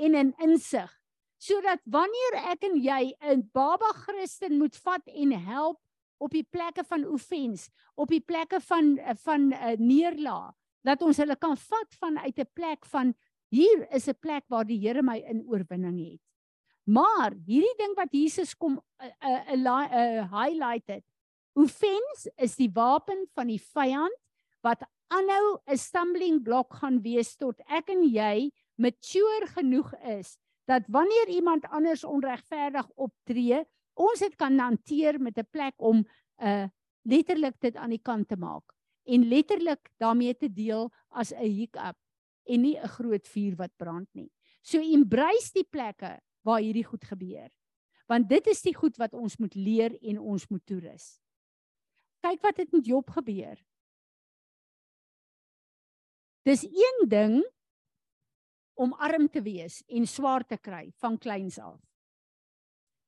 en 0.00 0.16
in 0.16 0.32
insig, 0.44 0.90
sodat 1.38 1.80
wanneer 1.84 2.38
ek 2.52 2.64
en 2.64 2.76
jy 2.80 3.14
'n 3.20 3.48
baba 3.52 3.92
Christen 4.04 4.58
moet 4.58 4.76
vat 4.76 5.02
en 5.06 5.32
help 5.32 5.80
op 6.18 6.30
die 6.30 6.44
plekke 6.44 6.84
van 6.84 7.04
offens, 7.04 7.68
op 7.94 8.08
die 8.08 8.20
plekke 8.20 8.60
van 8.60 8.98
van 9.24 9.52
uh, 9.52 9.76
neerlaag, 9.76 10.54
dat 10.82 11.02
ons 11.02 11.16
hulle 11.16 11.36
kan 11.36 11.56
vat 11.56 11.94
vanuit 12.00 12.38
'n 12.38 12.52
plek 12.54 12.86
van 12.86 13.14
hier 13.50 13.86
is 13.92 14.08
'n 14.08 14.18
plek 14.20 14.44
waar 14.48 14.64
die 14.64 14.80
Here 14.80 15.02
my 15.02 15.18
in 15.18 15.44
oorwinning 15.46 15.98
het. 15.98 16.20
Maar 16.84 17.32
hierdie 17.46 17.76
ding 17.78 17.94
wat 17.96 18.12
Jesus 18.12 18.54
kom 18.54 18.80
'n 19.00 19.06
uh, 19.24 19.52
uh, 19.52 19.88
uh, 19.92 20.30
highlight 20.30 20.88
het, 20.88 21.04
Offense 21.56 22.28
is 22.36 22.56
die 22.56 22.68
wapen 22.68 23.24
van 23.32 23.48
die 23.48 23.60
vyand 23.60 24.12
wat 24.60 24.82
aanhou 25.08 25.58
'n 25.66 25.76
stumbling 25.76 26.42
block 26.42 26.74
gaan 26.74 27.00
wees 27.02 27.36
tot 27.36 27.60
ek 27.66 27.88
en 27.90 28.02
jy 28.04 28.50
mature 28.76 29.46
genoeg 29.46 29.94
is 30.04 30.36
dat 30.66 30.86
wanneer 30.92 31.28
iemand 31.28 31.66
anders 31.70 32.04
onregverdig 32.04 32.88
optree, 32.94 33.62
ons 33.94 34.20
dit 34.20 34.34
kan 34.36 34.58
hanteer 34.58 35.20
met 35.20 35.38
'n 35.38 35.48
plek 35.50 35.74
om 35.76 36.02
'n 36.02 36.46
uh, 36.46 36.68
letterlik 37.02 37.60
dit 37.60 37.76
aan 37.76 37.90
die 37.90 38.02
kant 38.02 38.28
te 38.28 38.36
maak 38.36 38.74
en 39.04 39.28
letterlik 39.28 39.90
daarmee 39.96 40.34
te 40.36 40.52
deel 40.52 40.90
as 41.08 41.32
'n 41.32 41.50
hiccup 41.58 41.96
en 42.44 42.60
nie 42.60 42.76
'n 42.78 42.88
groot 42.88 43.28
vuur 43.28 43.56
wat 43.56 43.76
brand 43.76 44.08
nie. 44.12 44.30
So 44.62 44.78
embrace 44.78 45.52
die 45.52 45.68
plekke 45.70 46.20
waar 46.42 46.60
hierdie 46.60 46.84
goed 46.84 47.04
gebeur. 47.04 47.48
Want 48.06 48.28
dit 48.28 48.46
is 48.46 48.62
die 48.62 48.74
goed 48.74 48.96
wat 48.96 49.14
ons 49.14 49.36
moet 49.36 49.54
leer 49.54 49.98
en 50.02 50.18
ons 50.18 50.48
moet 50.48 50.66
toerus 50.66 51.20
kyk 52.26 52.42
wat 52.42 52.60
het 52.62 52.72
met 52.74 52.86
Job 52.86 53.10
gebeur. 53.14 53.58
Dis 56.46 56.62
een 56.66 57.08
ding 57.10 57.40
om 58.76 58.92
arm 59.00 59.28
te 59.32 59.42
wees 59.42 59.80
en 59.88 60.06
swaar 60.06 60.44
te 60.44 60.58
kry 60.60 60.90
van 61.00 61.18
kleins 61.18 61.58
af. 61.58 61.80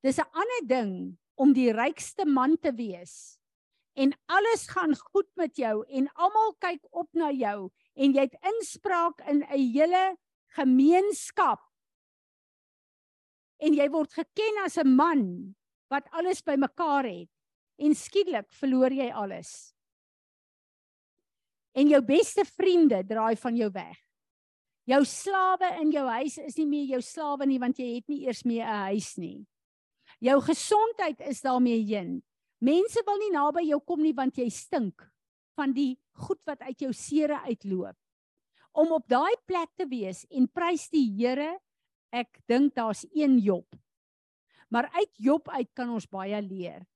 Dis 0.03 0.19
'n 0.19 0.31
ander 0.33 0.63
ding 0.67 1.19
om 1.37 1.53
die 1.53 1.73
rykste 1.73 2.25
man 2.25 2.57
te 2.57 2.73
wees 2.73 3.39
en 3.95 4.15
alles 4.27 4.69
gaan 4.69 4.95
goed 4.97 5.29
met 5.37 5.57
jou 5.57 5.85
en 5.89 6.09
almal 6.15 6.55
kyk 6.59 6.85
op 6.91 7.09
na 7.13 7.31
jou 7.31 7.71
en 7.95 8.15
jy 8.15 8.21
het 8.21 8.39
inspraak 8.43 9.21
in 9.29 9.43
'n 9.43 9.73
hele 9.75 10.17
gemeenskap 10.57 11.61
en 13.59 13.75
jy 13.75 13.89
word 13.91 14.13
geken 14.13 14.65
as 14.65 14.79
'n 14.79 14.97
man 14.97 15.55
wat 15.91 16.09
alles 16.13 16.43
bymekaar 16.43 17.05
het 17.05 17.31
en 17.79 17.95
skielik 17.95 18.53
verloor 18.53 18.93
jy 18.93 19.11
alles. 19.11 19.75
En 21.75 21.89
jou 21.89 22.03
beste 22.03 22.45
vriende 22.45 23.05
draai 23.07 23.37
van 23.37 23.57
jou 23.57 23.71
weg. 23.73 24.08
Jou 24.89 25.03
slawe 25.05 25.69
in 25.83 25.91
jou 25.93 26.07
huis 26.09 26.39
is 26.41 26.57
nie 26.57 26.65
meer 26.67 26.95
jou 26.95 27.01
slawe 27.05 27.45
nie 27.45 27.59
want 27.61 27.77
jy 27.77 27.99
het 27.99 28.07
nie 28.09 28.23
eers 28.25 28.41
meer 28.49 28.65
'n 28.65 28.89
huis 28.89 29.19
nie. 29.19 29.45
Jou 30.21 30.41
gesondheid 30.41 31.21
is 31.21 31.43
daarmee 31.43 31.85
heen. 31.85 32.23
Mense 32.61 33.03
wil 33.05 33.19
nie 33.19 33.31
naby 33.31 33.69
jou 33.69 33.81
kom 33.81 34.01
nie 34.03 34.15
want 34.15 34.39
jy 34.39 34.49
stink 34.49 35.05
van 35.57 35.73
die 35.73 35.99
goed 36.15 36.41
wat 36.47 36.63
uit 36.63 36.81
jou 36.81 36.93
sere 36.93 37.39
uitloop. 37.45 37.97
Om 38.73 38.93
op 38.93 39.09
daai 39.09 39.37
plek 39.47 39.69
te 39.77 39.87
wees 39.87 40.25
en 40.31 40.49
prys 40.49 40.89
die 40.89 41.07
Here, 41.19 41.59
ek 42.11 42.41
dink 42.49 42.75
daar's 42.75 43.05
een 43.13 43.39
Job. 43.39 43.67
Maar 44.71 44.89
uit 44.95 45.13
Job 45.19 45.49
uit 45.49 45.69
kan 45.75 45.91
ons 45.91 46.07
baie 46.07 46.43
leer. 46.43 46.87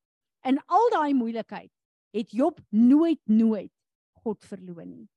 In 0.44 0.58
al 0.66 0.90
daai 0.90 1.12
moeilikheid 1.14 1.70
het 2.12 2.30
Job 2.30 2.60
nooit 2.70 3.20
nooit 3.26 3.72
God 4.24 4.44
verloon 4.44 4.88
nie. 4.88 5.11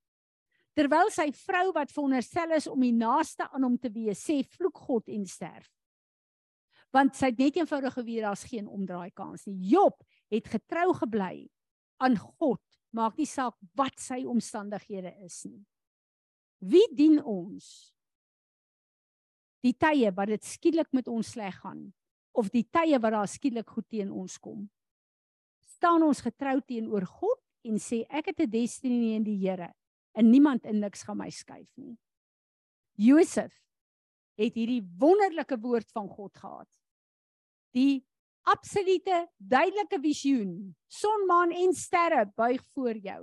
Terwyl 0.76 1.10
sy 1.14 1.30
vrou 1.46 1.70
wat 1.76 1.94
veronderstel 1.94 2.56
is 2.58 2.68
om 2.68 2.82
die 2.84 2.96
naaste 2.96 3.48
aan 3.48 3.64
hom 3.64 3.78
te 3.80 3.92
wees, 3.94 4.20
sê 4.20 4.42
vloek 4.58 4.82
God 4.88 5.12
en 5.14 5.24
sterf. 5.30 5.70
Want 6.96 7.16
sy 7.16 7.32
het 7.32 7.40
net 7.40 7.60
eenvoudig 7.60 7.96
geweet 7.96 8.24
daar's 8.24 8.46
geen 8.48 8.68
omdraai 8.72 9.12
kans 9.16 9.48
nie. 9.48 9.58
Job 9.72 10.04
het 10.32 10.48
getrou 10.52 10.92
gebly 10.96 11.48
aan 12.04 12.16
God, 12.20 12.62
maak 12.96 13.18
nie 13.20 13.28
saak 13.28 13.56
wat 13.76 14.00
sy 14.00 14.22
omstandighede 14.28 15.14
is 15.24 15.42
nie. 15.48 15.64
Wie 16.60 16.86
dien 16.96 17.22
ons? 17.24 17.92
Die 19.64 19.76
tye 19.80 20.12
wat 20.16 20.32
dit 20.32 20.44
skielik 20.46 20.92
met 20.96 21.08
ons 21.12 21.36
sleg 21.36 21.56
gaan 21.64 21.88
of 22.36 22.52
die 22.52 22.66
tye 22.68 23.00
wat 23.00 23.16
daar 23.16 23.32
skielik 23.32 23.70
goed 23.72 23.88
teen 23.92 24.12
ons 24.12 24.36
kom? 24.44 24.66
staan 25.76 26.06
ons 26.06 26.22
getrou 26.24 26.60
teenoor 26.66 27.06
God 27.20 27.42
en 27.68 27.80
sê 27.82 28.06
ek 28.10 28.32
het 28.32 28.40
'n 28.40 28.50
destiny 28.50 29.16
in 29.16 29.24
die 29.24 29.38
Here 29.38 29.74
en 30.16 30.32
niemand 30.32 30.66
in 30.66 30.80
niks 30.80 31.04
gaan 31.06 31.20
my 31.20 31.30
skuif 31.34 31.70
nie. 31.80 31.96
Josef 32.96 33.54
het 34.40 34.56
hierdie 34.56 34.84
wonderlike 35.00 35.58
woord 35.64 35.92
van 35.96 36.08
God 36.12 36.36
gehad. 36.40 36.70
Die 37.76 38.04
absolute 38.48 39.26
duidelike 39.38 40.00
visioen. 40.04 40.76
Son, 40.88 41.26
maan 41.28 41.52
en 41.56 41.74
sterre 41.76 42.26
buig 42.36 42.64
voor 42.76 43.00
jou. 43.00 43.22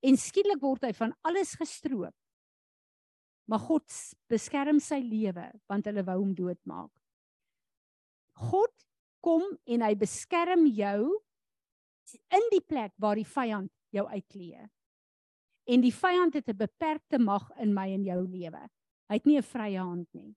En 0.00 0.16
skielik 0.16 0.62
word 0.62 0.86
hy 0.88 0.94
van 0.96 1.14
alles 1.26 1.54
gestroop. 1.60 2.14
Maar 3.50 3.62
God 3.66 3.86
beskerm 4.30 4.78
sy 4.82 5.00
lewe 5.02 5.50
want 5.70 5.88
hulle 5.90 6.06
wou 6.06 6.20
hom 6.22 6.34
doodmaak. 6.38 6.92
God 8.50 8.72
kom 9.20 9.44
en 9.68 9.82
hy 9.84 9.94
beskerm 9.98 10.64
jou 10.72 11.10
in 12.32 12.46
die 12.54 12.62
plek 12.64 12.94
waar 13.02 13.18
die 13.18 13.28
vyand 13.28 13.70
jou 13.94 14.06
uitklee. 14.08 14.64
En 15.70 15.82
die 15.84 15.94
vyand 15.94 16.34
het 16.34 16.48
'n 16.48 16.56
beperkte 16.56 17.18
mag 17.18 17.50
in 17.56 17.74
my 17.74 17.88
en 17.94 18.04
jou 18.04 18.26
lewe. 18.26 18.62
Hy 19.08 19.14
het 19.14 19.26
nie 19.26 19.38
'n 19.38 19.42
vrye 19.42 19.78
hand 19.78 20.08
nie. 20.14 20.34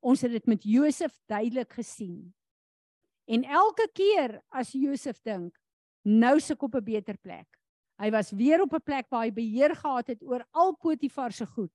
Ons 0.00 0.20
het 0.22 0.30
dit 0.32 0.46
met 0.46 0.62
Josef 0.62 1.18
duidelik 1.26 1.72
gesien. 1.72 2.34
En 3.26 3.44
elke 3.44 3.88
keer 3.92 4.42
as 4.48 4.72
Josef 4.72 5.20
dink, 5.22 5.58
nou 6.04 6.40
se 6.40 6.52
ek 6.52 6.62
op 6.62 6.74
'n 6.74 6.84
beter 6.84 7.18
plek. 7.18 7.58
Hy 7.98 8.10
was 8.10 8.30
weer 8.30 8.62
op 8.62 8.72
'n 8.72 8.82
plek 8.82 9.06
waar 9.10 9.24
hy 9.24 9.32
beheer 9.32 9.74
gehad 9.76 10.06
het 10.06 10.22
oor 10.22 10.46
al 10.52 10.76
Potifar 10.76 11.32
se 11.32 11.46
goed. 11.46 11.72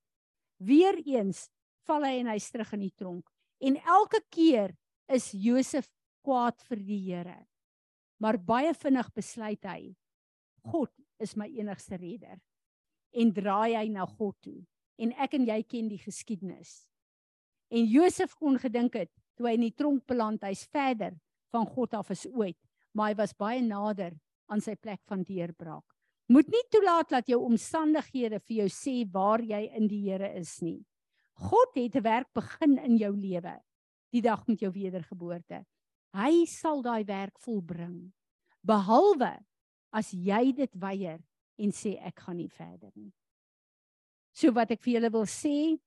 Weereens 0.57 1.49
val 1.85 2.03
hy 2.03 2.19
en 2.19 2.27
hy's 2.27 2.49
terug 2.49 2.73
in 2.73 2.79
die 2.79 2.95
tronk. 2.95 3.29
En 3.59 3.75
elke 3.75 4.23
keer 4.29 4.75
is 5.07 5.31
Josef 5.31 5.87
kwaad 6.23 6.63
vir 6.63 6.77
die 6.77 7.13
Here. 7.13 7.45
maar 8.17 8.37
baie 8.39 8.73
vinnig 8.73 9.09
besluit 9.15 9.67
hy 9.67 9.93
God 10.71 10.91
is 11.21 11.35
my 11.37 11.47
enigste 11.59 11.97
redder 11.99 12.39
en 13.15 13.31
draai 13.33 13.75
hy 13.75 13.87
na 13.89 14.05
God 14.05 14.35
toe. 14.43 14.59
En 14.99 15.11
ek 15.19 15.35
en 15.37 15.47
jy 15.47 15.61
ken 15.63 15.89
die 15.91 15.99
geskiedenis. 15.99 16.85
En 17.71 17.87
Josef 17.89 18.35
kon 18.39 18.59
gedink 18.61 18.95
het 18.99 19.11
toe 19.35 19.49
hy 19.49 19.55
in 19.57 19.65
die 19.67 19.75
tronk 19.75 20.05
beland, 20.07 20.43
hy's 20.47 20.63
verder 20.71 21.15
van 21.51 21.65
God 21.67 21.95
af 21.97 22.11
as 22.13 22.23
ooit, 22.29 22.57
maar 22.95 23.11
hy 23.11 23.17
was 23.19 23.35
baie 23.35 23.61
nader 23.63 24.15
aan 24.51 24.61
sy 24.63 24.75
plek 24.79 25.01
van 25.09 25.25
deurbraak. 25.27 25.83
Moet 26.31 26.49
nie 26.49 26.63
toelaat 26.73 27.11
dat 27.11 27.27
jou 27.29 27.41
omstandighede 27.45 28.39
vir 28.41 28.63
jou 28.63 28.69
sê 28.73 28.95
waar 29.11 29.43
jy 29.45 29.65
in 29.77 29.89
die 29.91 30.01
Here 30.07 30.31
is 30.39 30.57
nie. 30.65 30.81
God 31.35 31.75
het 31.75 31.95
'n 31.95 32.01
werk 32.01 32.29
begin 32.33 32.77
in 32.79 32.97
jou 32.97 33.11
lewe 33.11 33.59
die 34.11 34.21
dag 34.21 34.47
met 34.47 34.59
jou 34.59 34.71
wedergeboorte. 34.71 35.65
Hy 36.15 36.45
sal 36.45 36.81
daai 36.81 37.03
werk 37.03 37.37
volbring. 37.39 38.13
Behalwe 38.63 39.35
as 39.91 40.11
jy 40.11 40.53
dit 40.55 40.71
weier 40.79 41.19
en 41.57 41.71
sê 41.71 41.95
ek 42.03 42.19
gaan 42.25 42.37
nie 42.37 42.51
verder 42.51 42.91
nie. 42.95 43.13
So 44.35 44.51
wat 44.55 44.71
ek 44.75 44.83
vir 44.83 44.97
julle 44.97 45.11
wil 45.13 45.27
sê 45.29 45.77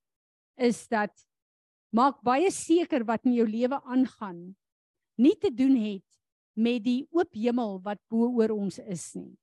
is 0.56 0.86
dat 0.88 1.12
maak 1.94 2.22
baie 2.24 2.50
seker 2.52 3.04
wat 3.08 3.26
in 3.28 3.36
jou 3.36 3.46
lewe 3.48 3.78
aangaan 3.84 4.54
nie 5.18 5.34
te 5.36 5.50
doen 5.50 5.76
het 5.76 6.06
met 6.58 6.82
die 6.84 7.02
oop 7.14 7.34
hemel 7.34 7.78
wat 7.84 8.00
bo 8.10 8.30
oor 8.40 8.54
ons 8.56 8.80
is 8.82 9.12
nie. 9.14 9.36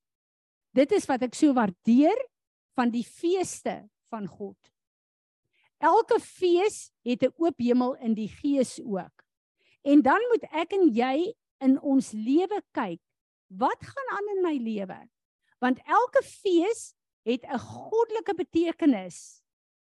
Dit 0.76 0.92
is 0.92 1.08
wat 1.08 1.24
ek 1.24 1.36
so 1.38 1.56
waardeer 1.56 2.18
van 2.76 2.92
die 2.92 3.06
feeste 3.06 3.86
van 4.12 4.28
God. 4.28 4.58
Elke 5.80 6.20
fees 6.20 6.92
het 7.06 7.24
'n 7.24 7.34
oop 7.38 7.60
hemel 7.60 7.96
in 8.04 8.16
die 8.16 8.28
gees 8.28 8.80
ook. 8.80 9.24
En 9.84 10.02
dan 10.02 10.22
moet 10.32 10.44
ek 10.52 10.74
en 10.74 10.90
jy 10.90 11.34
in 11.62 11.80
ons 11.82 12.12
lewe 12.12 12.62
kyk, 12.74 13.02
wat 13.48 13.80
gaan 13.80 14.10
aan 14.18 14.30
in 14.36 14.42
my 14.44 14.56
lewe? 14.58 15.00
Want 15.66 15.82
elke 15.90 16.22
fees 16.22 16.94
het 17.26 17.44
'n 17.44 17.60
goddelike 17.60 18.36
betekenis. 18.36 19.42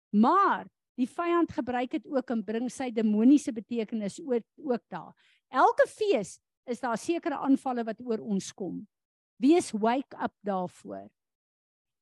Maar 0.10 0.70
die 0.96 1.10
vyand 1.10 1.52
gebruik 1.52 1.92
dit 1.92 2.06
ook 2.08 2.30
en 2.30 2.44
bring 2.44 2.70
sy 2.72 2.92
demoniese 2.92 3.52
betekenis 3.52 4.20
ook 4.22 4.46
ook 4.58 4.84
daar. 4.88 5.14
Elke 5.50 5.88
fees 5.88 6.40
is 6.66 6.80
daar 6.80 6.98
sekere 6.98 7.38
aanvalle 7.38 7.84
wat 7.84 8.00
oor 8.00 8.20
ons 8.20 8.54
kom. 8.54 8.88
Wees 9.36 9.72
wake 9.72 10.16
up 10.24 10.34
daarvoor. 10.42 11.10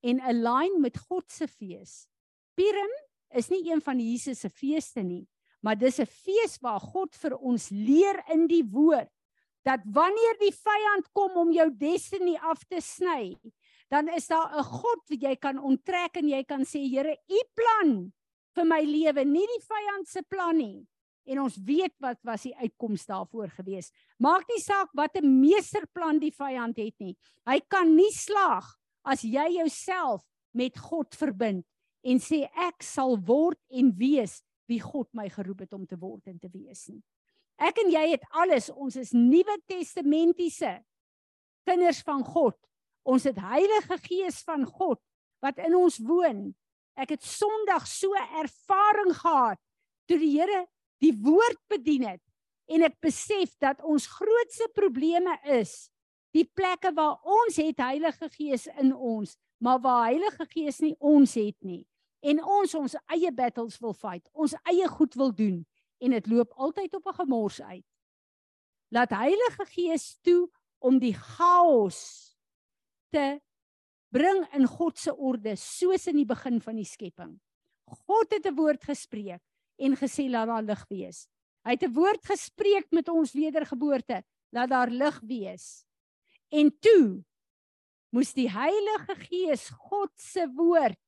En 0.00 0.20
align 0.20 0.80
met 0.80 0.98
God 0.98 1.30
se 1.30 1.48
fees. 1.48 2.06
Purim 2.54 2.92
is 3.28 3.48
nie 3.48 3.72
een 3.72 3.80
van 3.80 3.98
Jesus 3.98 4.40
se 4.40 4.50
feeste 4.50 5.02
nie, 5.02 5.28
maar 5.60 5.78
dis 5.78 5.98
'n 5.98 6.06
fees 6.06 6.58
waar 6.60 6.80
God 6.80 7.16
vir 7.16 7.36
ons 7.38 7.68
leer 7.68 8.22
in 8.28 8.46
die 8.46 8.64
woord 8.64 9.10
dat 9.62 9.80
wanneer 9.84 10.38
die 10.40 10.54
vyand 10.54 11.10
kom 11.12 11.36
om 11.36 11.52
jou 11.52 11.68
destiny 11.76 12.36
af 12.36 12.62
te 12.64 12.80
sny, 12.80 13.36
dan 13.90 14.08
is 14.14 14.28
daar 14.30 14.54
'n 14.56 14.64
God 14.64 15.02
wat 15.08 15.22
jy 15.22 15.36
kan 15.36 15.58
onttrek 15.58 16.16
en 16.16 16.28
jy 16.28 16.44
kan 16.44 16.62
sê 16.64 16.86
Here, 16.88 17.16
u 17.28 17.40
plan 17.54 18.12
vir 18.54 18.64
my 18.64 18.80
lewe, 18.82 19.24
nie 19.24 19.46
die 19.46 19.64
vyand 19.66 20.08
se 20.08 20.22
plan 20.22 20.56
nie. 20.56 20.86
En 21.26 21.40
ons 21.40 21.56
weet 21.56 21.94
wat 22.00 22.18
was 22.22 22.42
die 22.42 22.56
uitkoms 22.56 23.06
daarvoor 23.06 23.48
gewees. 23.48 23.92
Maak 24.18 24.48
nie 24.48 24.60
saak 24.60 24.88
wat 24.94 25.16
'n 25.16 25.40
meesterplan 25.40 26.18
die 26.18 26.32
vyand 26.32 26.76
het 26.76 26.94
nie. 26.98 27.16
Hy 27.46 27.60
kan 27.68 27.94
nie 27.96 28.10
slaag 28.10 28.64
as 29.04 29.22
jy 29.22 29.58
jouself 29.58 30.22
met 30.52 30.78
God 30.78 31.14
verbind 31.14 31.64
en 32.02 32.18
sê 32.18 32.48
ek 32.56 32.82
sal 32.82 33.16
word 33.16 33.58
en 33.70 33.92
wees 33.92 34.42
wie 34.66 34.80
God 34.80 35.08
my 35.12 35.28
geroep 35.28 35.60
het 35.60 35.72
om 35.72 35.86
te 35.86 35.96
word 35.96 36.26
en 36.26 36.38
te 36.38 36.48
wees 36.48 36.88
nie. 36.88 37.02
Ek 37.58 37.76
en 37.78 37.90
jy 37.90 38.10
het 38.14 38.24
alles, 38.30 38.70
ons 38.70 38.96
is 38.96 39.12
Nuwe 39.12 39.58
Testamentiese 39.68 40.78
kinders 41.68 42.00
van 42.06 42.24
God. 42.24 42.56
Ons 43.02 43.24
het 43.24 43.38
Heilige 43.40 43.98
Gees 44.04 44.42
van 44.46 44.66
God 44.66 45.00
wat 45.40 45.58
in 45.58 45.74
ons 45.76 45.98
woon. 46.04 46.50
Ek 47.00 47.14
het 47.16 47.24
Sondag 47.24 47.86
so 47.88 48.12
ervaring 48.42 49.14
gehad 49.16 49.60
toe 50.10 50.18
die 50.18 50.34
Here 50.34 50.66
die 51.00 51.14
woord 51.16 51.60
bedien 51.70 52.04
het 52.04 52.22
en 52.70 52.84
ek 52.86 52.98
besef 53.02 53.56
dat 53.62 53.80
ons 53.82 54.06
grootste 54.06 54.68
probleme 54.76 55.32
is 55.48 55.88
die 56.36 56.44
plekke 56.44 56.92
waar 56.94 57.18
ons 57.26 57.58
het 57.58 57.80
Heilige 57.82 58.28
Gees 58.36 58.68
in 58.78 58.92
ons, 58.94 59.34
maar 59.58 59.80
waar 59.82 60.04
Heilige 60.10 60.46
Gees 60.52 60.78
nie 60.84 60.94
ons 60.98 61.34
het 61.34 61.56
nie. 61.66 61.82
En 62.22 62.42
ons 62.44 62.74
ons 62.76 62.96
eie 63.10 63.32
battles 63.34 63.78
wil 63.80 63.94
fight, 63.96 64.28
ons 64.32 64.54
eie 64.68 64.86
goed 64.92 65.16
wil 65.18 65.32
doen 65.34 65.58
en 66.00 66.14
dit 66.14 66.30
loop 66.30 66.52
altyd 66.56 66.94
op 66.94 67.06
'n 67.06 67.18
gemors 67.24 67.60
uit. 67.60 67.86
Laat 68.90 69.10
Heilige 69.10 69.66
Gees 69.66 70.18
toe 70.22 70.50
om 70.78 70.98
die 70.98 71.14
chaos 71.14 72.29
te 73.10 73.40
bring 74.10 74.42
in 74.56 74.66
God 74.66 74.98
se 74.98 75.14
orde 75.14 75.54
soos 75.56 76.08
in 76.10 76.16
die 76.16 76.28
begin 76.28 76.60
van 76.60 76.76
die 76.76 76.88
skepping. 76.88 77.38
God 78.06 78.32
het 78.32 78.46
'n 78.46 78.56
woord 78.56 78.84
gespreek 78.84 79.42
en 79.78 79.96
gesê 79.96 80.28
laat 80.30 80.48
daar 80.48 80.62
lig 80.62 80.84
wees. 80.88 81.28
Hy 81.64 81.70
het 81.72 81.82
'n 81.82 81.92
woord 81.92 82.24
gespreek 82.24 82.86
met 82.92 83.08
ons 83.08 83.32
wedergeboorte, 83.32 84.22
laat 84.52 84.70
daar 84.70 84.90
lig 84.90 85.20
wees. 85.20 85.84
En 86.50 86.70
toe 86.80 87.24
moes 88.10 88.32
die 88.32 88.48
Heilige 88.50 89.14
Gees 89.28 89.68
God 89.70 90.10
se 90.16 90.46
woord 90.56 90.98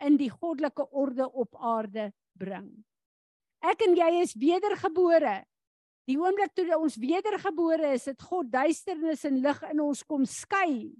in 0.00 0.16
die 0.16 0.30
goddelike 0.30 0.86
orde 0.90 1.32
op 1.32 1.56
aarde 1.58 2.12
bring. 2.38 2.84
Ek 3.62 3.82
en 3.86 3.96
jy 3.96 4.22
is 4.22 4.34
wedergebore. 4.34 5.44
Die 6.10 6.18
oomblik 6.18 6.54
toe 6.54 6.66
ons 6.78 6.96
wedergebore 6.98 7.92
is, 7.94 8.08
het 8.10 8.22
God 8.22 8.50
duisternis 8.50 9.24
en 9.24 9.38
lig 9.42 9.62
in 9.70 9.80
ons 9.80 10.02
kom 10.02 10.24
skei. 10.26 10.90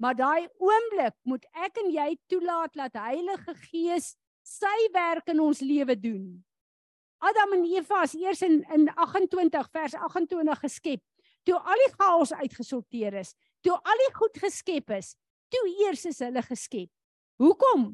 Maar 0.00 0.16
daai 0.16 0.48
oomblik 0.56 1.12
moet 1.28 1.44
ek 1.52 1.76
en 1.82 1.90
jy 1.92 2.14
toelaat 2.32 2.72
dat 2.72 2.94
Heilige 2.96 3.52
Gees 3.66 4.14
sy 4.40 4.76
werk 4.94 5.28
in 5.28 5.42
ons 5.44 5.60
lewe 5.60 5.92
doen. 6.00 6.38
Adam 7.20 7.58
en 7.58 7.66
Eva 7.68 8.06
is 8.06 8.14
eers 8.16 8.40
in 8.46 8.62
in 8.72 8.86
28 8.96 9.66
vers 9.74 9.94
28 9.94 10.62
geskep. 10.62 11.02
Toe 11.44 11.58
al 11.58 11.82
die 11.84 11.90
chaos 11.98 12.32
uitgesorteer 12.32 13.18
is, 13.20 13.34
toe 13.60 13.74
al 13.76 14.00
die 14.06 14.14
goed 14.16 14.38
geskep 14.40 14.92
is, 14.96 15.12
toe 15.52 15.60
eers 15.84 16.06
is 16.08 16.20
hulle 16.24 16.42
geskep. 16.48 16.88
Hoekom? 17.40 17.90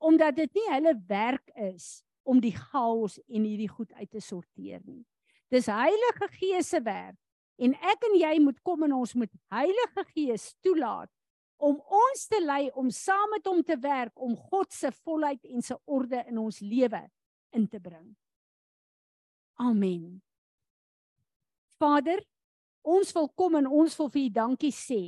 Omdat 0.00 0.38
dit 0.40 0.56
nie 0.56 0.68
hulle 0.70 0.94
werk 1.08 1.52
is 1.60 2.00
om 2.24 2.40
die 2.40 2.54
chaos 2.56 3.18
en 3.28 3.44
hierdie 3.44 3.68
goed 3.68 3.92
uit 4.00 4.08
te 4.10 4.20
sorteer 4.24 4.80
nie. 4.88 5.04
Dis 5.52 5.68
Heilige 5.68 6.30
Gees 6.38 6.72
se 6.72 6.80
werk 6.80 7.20
en 7.60 7.76
ek 7.76 8.08
en 8.08 8.16
jy 8.16 8.32
moet 8.40 8.64
kom 8.64 8.88
en 8.88 8.96
ons 8.96 9.12
moet 9.12 9.32
Heilige 9.52 10.06
Gees 10.14 10.54
toelaat 10.64 11.12
om 11.56 11.78
ons 11.78 12.26
te 12.28 12.40
lei 12.44 12.68
om 12.74 12.90
saam 12.90 13.30
met 13.34 13.46
hom 13.46 13.62
te 13.62 13.76
werk 13.80 14.12
om 14.20 14.36
God 14.36 14.72
se 14.72 14.90
volheid 15.04 15.44
en 15.44 15.62
se 15.62 15.76
orde 15.84 16.24
in 16.28 16.38
ons 16.38 16.60
lewe 16.60 17.02
in 17.54 17.68
te 17.68 17.80
bring. 17.80 18.14
Amen. 19.62 20.22
Vader, 21.78 22.20
ons 22.82 23.12
wil 23.14 23.28
kom 23.38 23.54
en 23.60 23.68
ons 23.70 23.96
wil 23.98 24.10
vir 24.10 24.26
U 24.26 24.32
dankie 24.40 24.74
sê 24.74 25.02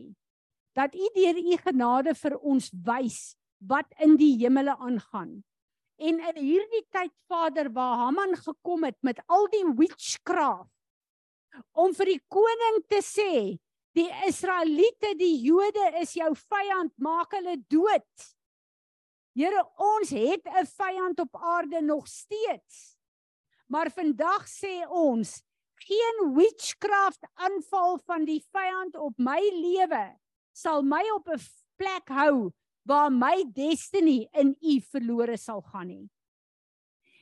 dat 0.77 0.95
U 0.95 1.11
deur 1.17 1.41
U 1.41 1.59
genade 1.65 2.15
vir 2.15 2.39
ons 2.39 2.71
wys 2.87 3.21
wat 3.67 3.89
in 4.05 4.17
die 4.21 4.35
hemele 4.43 4.77
aangaan. 4.77 5.43
En 5.97 6.21
in 6.21 6.37
hierdie 6.37 6.85
tyd 6.93 7.13
Vader 7.29 7.71
waar 7.73 8.05
Haman 8.05 8.37
gekom 8.37 8.85
het 8.85 8.99
met 9.01 9.23
al 9.33 9.49
die 9.53 9.65
witchcraft 9.79 10.69
om 11.73 11.95
vir 11.97 12.13
die 12.13 12.23
koning 12.29 12.83
te 12.91 13.01
sê 13.01 13.57
Die 13.97 14.09
Israeliete, 14.27 15.15
die 15.17 15.39
Jode 15.41 15.87
is 16.03 16.13
jou 16.19 16.29
vyand, 16.37 16.93
maak 17.01 17.33
hulle 17.33 17.57
dood. 17.73 18.27
Here, 19.37 19.63
ons 19.81 20.11
het 20.13 20.45
'n 20.45 20.67
vyand 20.67 21.21
op 21.21 21.37
aarde 21.37 21.81
nog 21.81 22.07
steeds. 22.09 22.97
Maar 23.69 23.91
vandag 23.91 24.45
sê 24.49 24.85
ons, 24.89 25.43
geen 25.81 26.35
witchcraft 26.37 27.25
aanval 27.35 27.99
van 28.07 28.25
die 28.25 28.43
vyand 28.53 28.97
op 28.97 29.15
my 29.19 29.41
lewe 29.41 30.17
sal 30.53 30.83
my 30.83 31.05
op 31.15 31.29
'n 31.29 31.41
plek 31.77 32.09
hou 32.09 32.53
waar 32.85 33.11
my 33.11 33.45
destiny 33.53 34.29
in 34.33 34.57
U 34.61 34.81
verlore 34.81 35.37
sal 35.37 35.61
gaan 35.61 35.89
nie. 35.89 36.09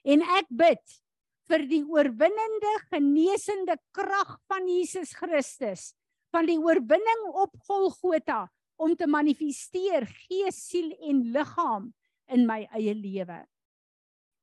En 0.05 0.23
ek 0.23 0.47
bid 0.49 1.03
vir 1.49 1.67
die 1.69 1.85
oorwinnende 1.85 2.75
genesende 2.91 3.77
krag 3.93 4.39
van 4.49 4.69
Jesus 4.69 5.15
Christus 5.15 5.95
van 6.35 6.49
die 6.51 6.59
oorwinning 6.59 7.27
op 7.31 7.55
Golgotha 7.69 8.49
om 8.83 8.97
te 8.99 9.07
manifesteer 9.07 10.07
gees, 10.27 10.59
siel 10.67 10.91
en 11.07 11.21
liggaam 11.35 11.93
in 12.35 12.47
my 12.49 12.65
eie 12.75 12.95
lewe. 12.99 13.45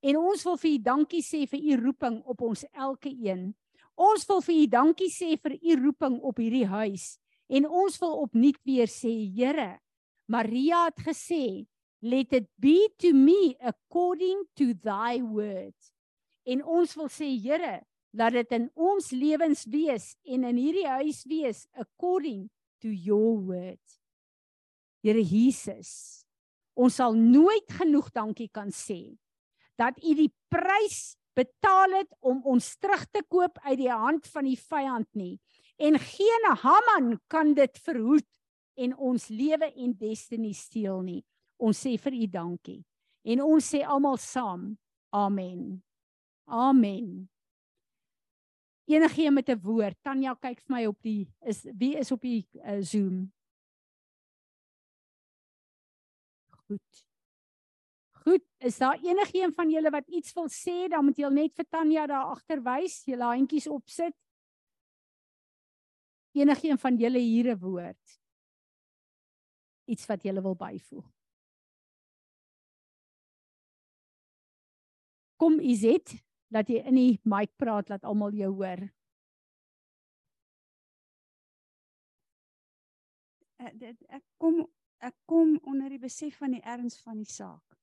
En 0.02 0.18
ons 0.18 0.46
wil 0.48 0.58
vir 0.62 0.72
U 0.72 0.78
dankie 0.86 1.22
sê 1.26 1.44
vir 1.50 1.60
U 1.74 1.80
roeping 1.84 2.22
op 2.32 2.42
ons 2.48 2.64
elke 2.72 3.12
een. 3.12 3.52
Ons 4.00 4.24
wil 4.30 4.40
vir 4.46 4.56
U 4.56 4.66
dankie 4.72 5.12
sê 5.12 5.36
vir 5.36 5.58
U 5.60 5.78
roeping 5.84 6.18
op 6.24 6.40
hierdie 6.42 6.70
huis 6.72 7.18
en 7.52 7.68
ons 7.68 7.98
wil 8.00 8.14
opnuut 8.24 8.58
weer 8.64 8.88
sê 8.88 9.12
Here, 9.36 9.76
Maria 10.32 10.86
het 10.88 11.02
gesê, 11.04 11.68
let 12.02 12.32
it 12.34 12.48
be 12.56 12.88
to 13.04 13.12
me 13.12 13.58
according 13.60 14.46
to 14.56 14.72
thy 14.72 15.20
word. 15.20 15.76
En 16.48 16.64
ons 16.64 16.96
wil 16.96 17.12
sê 17.12 17.28
Here, 17.36 17.82
Laat 18.18 18.36
dit 18.36 18.58
in 18.58 18.68
ons 18.76 19.12
lewens 19.16 19.64
wees 19.72 20.12
en 20.28 20.44
in 20.50 20.60
hierdie 20.60 20.88
huis 21.00 21.24
wees 21.30 21.66
according 21.80 22.50
to 22.84 22.92
your 22.92 23.40
word. 23.40 23.80
Here 25.02 25.22
Jesus, 25.24 26.26
ons 26.76 27.00
sal 27.00 27.16
nooit 27.18 27.72
genoeg 27.80 28.12
dankie 28.14 28.50
kan 28.54 28.70
sê 28.76 29.16
dat 29.80 29.98
U 30.04 30.14
die 30.14 30.30
prys 30.52 31.16
betaal 31.34 31.96
het 32.02 32.12
om 32.20 32.44
ons 32.46 32.68
terug 32.78 33.06
te 33.10 33.24
koop 33.32 33.58
uit 33.64 33.80
die 33.80 33.90
hand 33.90 34.28
van 34.30 34.46
die 34.46 34.60
vyand 34.60 35.08
nie. 35.18 35.40
En 35.82 35.98
geen 35.98 36.48
Haman 36.62 37.16
kan 37.32 37.56
dit 37.58 37.80
verhoed 37.82 38.28
en 38.78 38.94
ons 38.98 39.28
lewe 39.32 39.72
en 39.72 39.96
destiny 39.98 40.52
steel 40.54 41.02
nie. 41.06 41.22
Ons 41.58 41.82
sê 41.86 41.96
vir 41.98 42.18
U 42.20 42.28
dankie. 42.30 42.82
En 43.26 43.42
ons 43.46 43.74
sê 43.74 43.82
almal 43.86 44.18
saam, 44.22 44.72
amen. 45.14 45.82
Amen. 46.46 47.30
Enigeen 48.92 49.34
met 49.34 49.50
'n 49.50 49.62
woord. 49.64 49.98
Tanya 50.04 50.34
kyk 50.36 50.60
vir 50.62 50.76
my 50.76 50.86
op 50.86 51.00
die 51.02 51.28
is 51.48 51.64
wie 51.80 51.96
is 51.98 52.12
op 52.12 52.22
die 52.22 52.48
uh, 52.54 52.82
Zoom? 52.82 53.32
Goed. 56.68 57.06
Goed, 58.24 58.44
is 58.58 58.78
daar 58.78 59.00
enigiemand 59.02 59.56
van 59.56 59.70
julle 59.72 59.90
wat 59.90 60.08
iets 60.08 60.34
wil 60.34 60.50
sê? 60.50 60.88
Dan 60.90 61.06
moet 61.06 61.18
jy 61.18 61.30
net 61.34 61.56
vir 61.56 61.66
Tanya 61.70 62.08
daar 62.08 62.36
agter 62.36 62.62
wys, 62.62 63.02
julle 63.06 63.24
handjies 63.24 63.68
opsit. 63.68 64.14
Enigiemand 66.38 66.82
van 66.82 66.98
julle 66.98 67.20
hier 67.20 67.56
'n 67.56 67.60
woord? 67.60 68.20
Iets 69.86 70.06
wat 70.06 70.24
julle 70.24 70.42
wil 70.42 70.56
byvoeg? 70.56 71.08
Kom 75.42 75.60
Izet, 75.60 76.14
dat 76.52 76.70
jy 76.70 76.82
in 76.88 76.98
die 77.00 77.20
mic 77.24 77.54
praat 77.60 77.90
laat 77.90 78.04
almal 78.08 78.36
jou 78.36 78.52
hoor. 78.60 78.84
Ek, 83.62 83.74
dit, 83.80 83.98
ek 84.10 84.24
kom 84.42 84.64
ek 85.02 85.16
kom 85.26 85.56
onder 85.66 85.90
die 85.90 86.02
besef 86.02 86.38
van 86.38 86.54
die 86.54 86.62
erns 86.62 87.00
van 87.02 87.18
die 87.18 87.30
saak. 87.30 87.78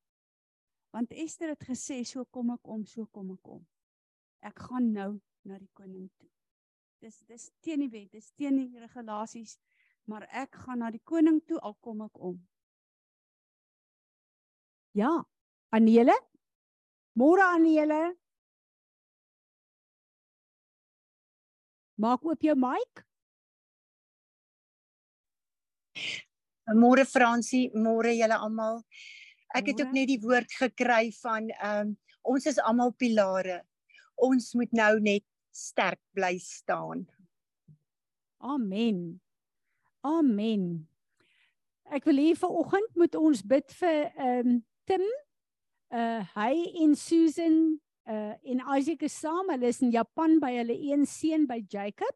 Want 0.94 1.10
Esther 1.10 1.50
het 1.50 1.64
gesê 1.66 2.04
so 2.06 2.22
kom 2.30 2.52
ek 2.54 2.68
om, 2.70 2.84
so 2.86 3.08
kom 3.10 3.32
ek 3.34 3.48
om. 3.50 3.64
Ek 4.46 4.60
gaan 4.68 4.92
nou 4.94 5.10
na 5.48 5.58
die 5.58 5.70
koning 5.74 6.06
toe. 6.20 6.30
Dis 7.02 7.18
dis 7.26 7.48
teen 7.62 7.82
die 7.84 7.90
wet, 7.90 8.12
dis 8.14 8.30
teen 8.38 8.60
die 8.60 8.78
regulasies, 8.78 9.56
maar 10.06 10.28
ek 10.30 10.54
gaan 10.64 10.82
na 10.82 10.92
die 10.94 11.02
koning 11.02 11.40
toe 11.46 11.58
al 11.58 11.74
kom 11.82 12.04
ek 12.06 12.22
om. 12.30 12.38
Ja. 14.98 15.12
Anele? 15.74 16.14
Môre 17.18 17.44
Anele. 17.54 18.14
Maak 21.98 22.22
oop 22.22 22.44
jou 22.46 22.54
mic. 22.54 23.02
Môre 26.78 27.02
Fransie, 27.08 27.72
môre 27.74 28.12
julle 28.14 28.36
almal. 28.38 28.84
Ek 29.56 29.72
het 29.72 29.80
ook 29.82 29.94
net 29.96 30.10
die 30.10 30.20
woord 30.22 30.52
gekry 30.60 31.08
van 31.22 31.48
ehm 31.56 31.88
um, 31.88 31.96
ons 32.28 32.44
is 32.46 32.58
almal 32.60 32.92
pilare. 32.92 33.62
Ons 34.20 34.52
moet 34.58 34.70
nou 34.76 34.98
net 35.00 35.24
sterk 35.54 36.00
bly 36.12 36.36
staan. 36.42 37.06
Amen. 38.38 39.18
Amen. 40.04 40.84
Ek 41.88 42.04
wil 42.04 42.20
hê 42.20 42.34
vanoggend 42.36 42.94
moet 43.00 43.16
ons 43.18 43.42
bid 43.42 43.74
vir 43.80 44.12
ehm 44.12 44.52
um, 44.54 44.62
Tim. 44.86 45.04
Uh 45.88 46.22
hy 46.36 46.52
en 46.84 46.94
Susan 46.94 47.80
uh 48.08 48.34
en 48.42 48.62
Isaac 48.76 49.02
is 49.02 49.18
saam. 49.20 49.50
Hulle 49.52 49.68
is 49.68 49.82
in 49.84 49.92
Japan 49.92 50.38
by 50.40 50.54
hulle 50.56 50.76
een 50.76 51.06
seun 51.06 51.46
by 51.46 51.60
Jacob. 51.68 52.14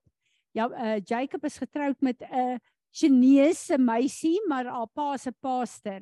Ja, 0.56 0.68
uh 0.68 1.00
Jacob 1.04 1.44
is 1.44 1.58
getroud 1.58 2.00
met 2.00 2.22
'n 2.22 2.58
Chinese 2.92 3.78
meisie, 3.78 4.40
maar 4.48 4.64
haar 4.64 4.88
pa 4.88 5.14
is 5.14 5.26
'n 5.26 5.36
pastor. 5.40 6.00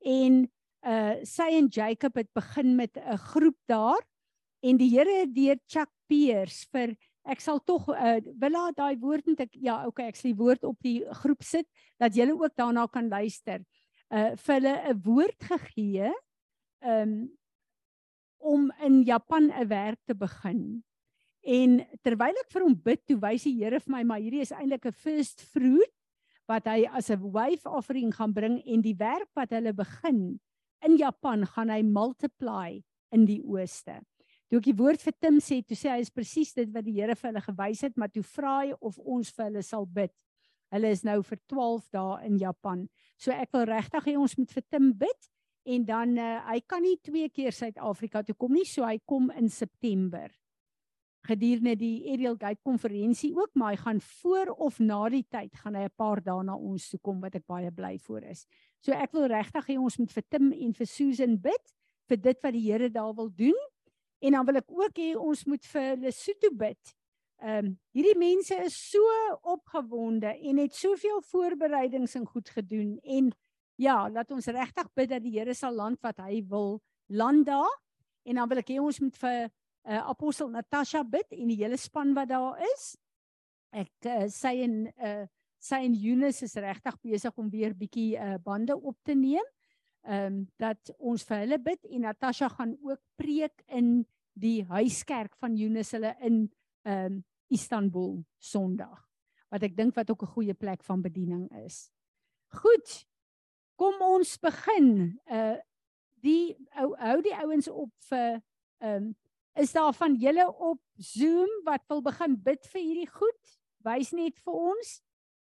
En 0.00 0.50
uh 0.86 1.14
sy 1.24 1.48
en 1.58 1.68
Jacob 1.68 2.14
het 2.16 2.32
begin 2.32 2.76
met 2.76 2.96
'n 2.96 3.16
groep 3.16 3.58
daar 3.66 4.02
en 4.62 4.76
die 4.76 4.90
Here 4.90 5.20
het 5.20 5.34
deur 5.34 5.58
Chuck 5.66 5.90
Peers 6.08 6.66
vir 6.72 6.96
ek 7.24 7.40
sal 7.40 7.58
tog 7.58 7.88
uh 7.88 8.20
wil 8.40 8.50
laat 8.50 8.76
daai 8.76 8.96
woord 8.98 9.26
net 9.26 9.40
ek 9.40 9.54
ja 9.54 9.86
okay 9.86 10.08
ek 10.08 10.16
sal 10.16 10.30
die 10.30 10.42
woord 10.42 10.64
op 10.64 10.78
die 10.80 11.04
groep 11.22 11.42
sit 11.42 11.66
dat 11.98 12.14
julle 12.14 12.34
ook 12.34 12.54
daarna 12.56 12.86
kan 12.86 13.08
luister. 13.08 13.64
Uh 14.10 14.36
vir 14.36 14.54
hulle 14.54 14.74
'n 14.92 15.02
woord 15.02 15.40
gegee 15.42 16.12
um 16.80 17.28
om 18.46 18.70
in 18.86 19.02
Japan 19.02 19.50
'n 19.50 19.68
werk 19.68 19.98
te 20.06 20.14
begin. 20.14 20.84
En 21.42 21.78
terwyl 22.02 22.34
ek 22.42 22.50
vir 22.50 22.62
hom 22.62 22.74
bid, 22.74 23.06
toe 23.06 23.18
wys 23.22 23.44
die 23.46 23.54
Here 23.58 23.80
vir 23.80 23.92
my 23.92 24.02
maar 24.02 24.22
hierdie 24.22 24.42
is 24.42 24.52
eintlik 24.52 24.86
'n 24.86 24.92
first 24.92 25.42
fruit 25.42 25.94
wat 26.48 26.66
hy 26.66 26.86
as 26.86 27.10
'n 27.10 27.32
wave 27.32 27.66
offering 27.66 28.14
gaan 28.14 28.32
bring 28.32 28.62
en 28.66 28.82
die 28.82 28.96
werk 28.98 29.30
wat 29.34 29.50
hulle 29.50 29.72
begin 29.72 30.40
in 30.82 30.96
Japan 30.96 31.46
gaan 31.46 31.70
hy 31.70 31.82
multiply 31.82 32.82
in 33.12 33.26
die 33.26 33.42
ooste. 33.42 34.02
Toe 34.48 34.58
ek 34.58 34.64
die 34.64 34.78
woord 34.78 35.02
vir 35.02 35.14
Tim 35.20 35.38
sê, 35.40 35.62
toe 35.66 35.76
sê 35.76 35.90
hy 35.90 36.00
is 36.00 36.10
presies 36.10 36.52
dit 36.54 36.70
wat 36.70 36.84
die 36.84 36.94
Here 37.00 37.14
vir 37.14 37.32
hulle 37.32 37.42
gewys 37.42 37.80
het, 37.82 37.96
maar 37.96 38.08
toe 38.08 38.22
vra 38.22 38.60
hy 38.62 38.74
of 38.80 38.98
ons 38.98 39.30
vir 39.30 39.44
hulle 39.44 39.62
sal 39.62 39.86
bid. 39.86 40.12
Hulle 40.70 40.90
is 40.90 41.02
nou 41.04 41.22
vir 41.22 41.38
12 41.48 41.90
dae 41.90 42.26
in 42.26 42.38
Japan. 42.38 42.88
So 43.18 43.30
ek 43.30 43.52
wil 43.52 43.66
regtig 43.66 44.04
hê 44.06 44.16
ons 44.18 44.36
moet 44.38 44.50
vir 44.50 44.62
Tim 44.70 44.92
bid 44.92 45.30
en 45.66 45.84
dan 45.84 46.16
uh, 46.18 46.32
hy 46.46 46.60
kan 46.66 46.82
nie 46.82 46.96
twee 47.02 47.28
keer 47.28 47.52
Suid-Afrika 47.52 48.22
toe 48.22 48.36
kom 48.38 48.54
nie, 48.54 48.64
so 48.64 48.86
hy 48.86 48.98
kom 49.04 49.30
in 49.34 49.50
September 49.50 50.30
gedurende 51.26 51.74
die 51.78 52.06
Aerial 52.10 52.36
Gate 52.38 52.62
konferensie 52.62 53.32
ook, 53.36 53.50
maar 53.54 53.74
hy 53.74 53.80
gaan 53.82 54.00
voor 54.00 54.52
of 54.62 54.78
na 54.78 55.00
die 55.12 55.24
tyd 55.28 55.54
gaan 55.62 55.74
hy 55.74 55.86
'n 55.88 55.96
paar 55.96 56.22
dae 56.22 56.42
na 56.44 56.54
ons 56.54 56.88
toe 56.90 57.00
kom 57.02 57.20
wat 57.20 57.34
ek 57.34 57.46
baie 57.46 57.70
bly 57.70 57.98
voor 57.98 58.22
is. 58.22 58.46
So 58.80 58.92
ek 58.92 59.12
wil 59.12 59.26
regtig 59.26 59.66
hê 59.66 59.78
ons 59.78 59.98
moet 59.98 60.12
vir 60.12 60.24
Tim 60.30 60.52
en 60.52 60.72
vir 60.72 60.86
Susan 60.86 61.36
bid 61.36 61.74
vir 62.08 62.16
dit 62.16 62.42
wat 62.42 62.52
die 62.52 62.66
Here 62.70 62.90
daar 62.90 63.14
wil 63.14 63.30
doen. 63.30 63.58
En 64.22 64.32
dan 64.32 64.46
wil 64.46 64.56
ek 64.56 64.70
ook 64.70 64.98
hê 64.98 65.14
ons 65.16 65.44
moet 65.46 65.64
vir 65.64 65.96
Lesotho 65.96 66.50
bid. 66.54 66.94
Ehm 67.42 67.66
um, 67.66 67.78
hierdie 67.92 68.18
mense 68.18 68.54
is 68.64 68.76
so 68.90 69.00
opgewonde 69.42 70.30
en 70.40 70.56
het 70.56 70.74
soveel 70.74 71.20
voorbereidings 71.22 72.14
en 72.14 72.26
goed 72.26 72.48
gedoen 72.48 72.98
en 73.02 73.32
ja, 73.76 74.08
laat 74.08 74.30
ons 74.32 74.46
regtig 74.46 74.88
bid 74.96 75.10
dat 75.12 75.22
die 75.22 75.36
Here 75.38 75.54
sal 75.54 75.74
land 75.76 76.00
wat 76.04 76.20
hy 76.24 76.40
wil 76.48 76.80
land 77.06 77.46
daar. 77.46 77.72
En 78.26 78.40
dan 78.40 78.48
wil 78.50 78.62
ek 78.62 78.72
hê 78.74 78.78
ons 78.82 79.00
moet 79.00 79.16
vir 79.22 79.40
uh, 79.46 80.02
apostel 80.10 80.50
Natasha 80.50 81.04
bid 81.06 81.30
en 81.36 81.50
die 81.52 81.58
hele 81.60 81.78
span 81.78 82.14
wat 82.16 82.32
daar 82.32 82.58
is. 82.74 82.94
Ek 83.76 84.08
uh, 84.08 84.26
sy 84.32 84.56
en 84.64 84.78
uh, 84.96 85.26
sy 85.62 85.82
en 85.86 85.94
Eunice 85.96 86.46
is 86.46 86.56
regtig 86.62 86.98
besig 87.04 87.38
om 87.38 87.50
weer 87.52 87.74
bietjie 87.76 88.14
uh, 88.18 88.36
bande 88.42 88.76
op 88.76 88.98
te 89.06 89.14
neem. 89.14 89.46
Ehm 90.06 90.26
um, 90.26 90.42
dat 90.62 90.92
ons 91.02 91.24
vir 91.26 91.40
hulle 91.42 91.56
bid 91.58 91.88
en 91.90 92.04
Natasha 92.06 92.46
gaan 92.52 92.76
ook 92.78 93.00
preek 93.18 93.64
in 93.66 94.04
die 94.38 94.60
huiskerk 94.68 95.34
van 95.42 95.56
Eunice 95.58 95.96
hulle 95.96 96.12
in 96.22 96.44
ehm 96.86 97.18
um, 97.18 97.24
Istanbul 97.50 98.24
Sondag. 98.42 99.02
Wat 99.50 99.62
ek 99.62 99.76
dink 99.78 99.94
wat 99.94 100.10
ook 100.10 100.22
'n 100.22 100.34
goeie 100.34 100.54
plek 100.54 100.82
van 100.82 101.02
bediening 101.02 101.50
is. 101.64 101.90
Goed. 102.62 103.06
Kom 103.76 104.02
ons 104.02 104.36
begin. 104.42 105.20
Uh 105.30 105.56
die 106.24 106.56
ou 106.80 106.88
hou 106.98 107.20
die 107.22 107.34
ouens 107.36 107.68
op 107.70 107.92
vir 108.08 108.40
ehm 108.82 109.04
um, 109.04 109.14
is 109.56 109.72
daar 109.72 109.92
van 109.96 110.16
julle 110.20 110.44
op 110.52 110.80
Zoom 110.96 111.52
wat 111.64 111.84
wil 111.88 112.02
begin 112.04 112.34
bid 112.42 112.66
vir 112.72 112.80
hierdie 112.80 113.08
goed? 113.08 113.52
Wys 113.86 114.10
net 114.12 114.40
vir 114.44 114.52
ons. 114.52 114.90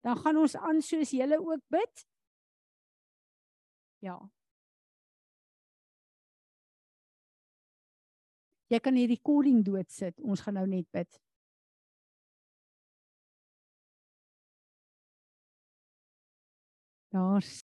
Dan 0.03 0.19
gaan 0.19 0.41
ons 0.43 0.57
aan 0.57 0.81
soos 0.83 1.13
julle 1.15 1.39
ook 1.39 1.63
bid. 1.71 2.07
Ja. 4.03 4.17
Jy 8.73 8.81
kan 8.83 8.97
hierdie 8.99 9.21
recording 9.21 9.61
doodsit. 9.63 10.19
Ons 10.25 10.43
gaan 10.43 10.59
nou 10.59 10.67
net 10.67 10.89
bid. 10.91 11.21
Daar's 17.13 17.61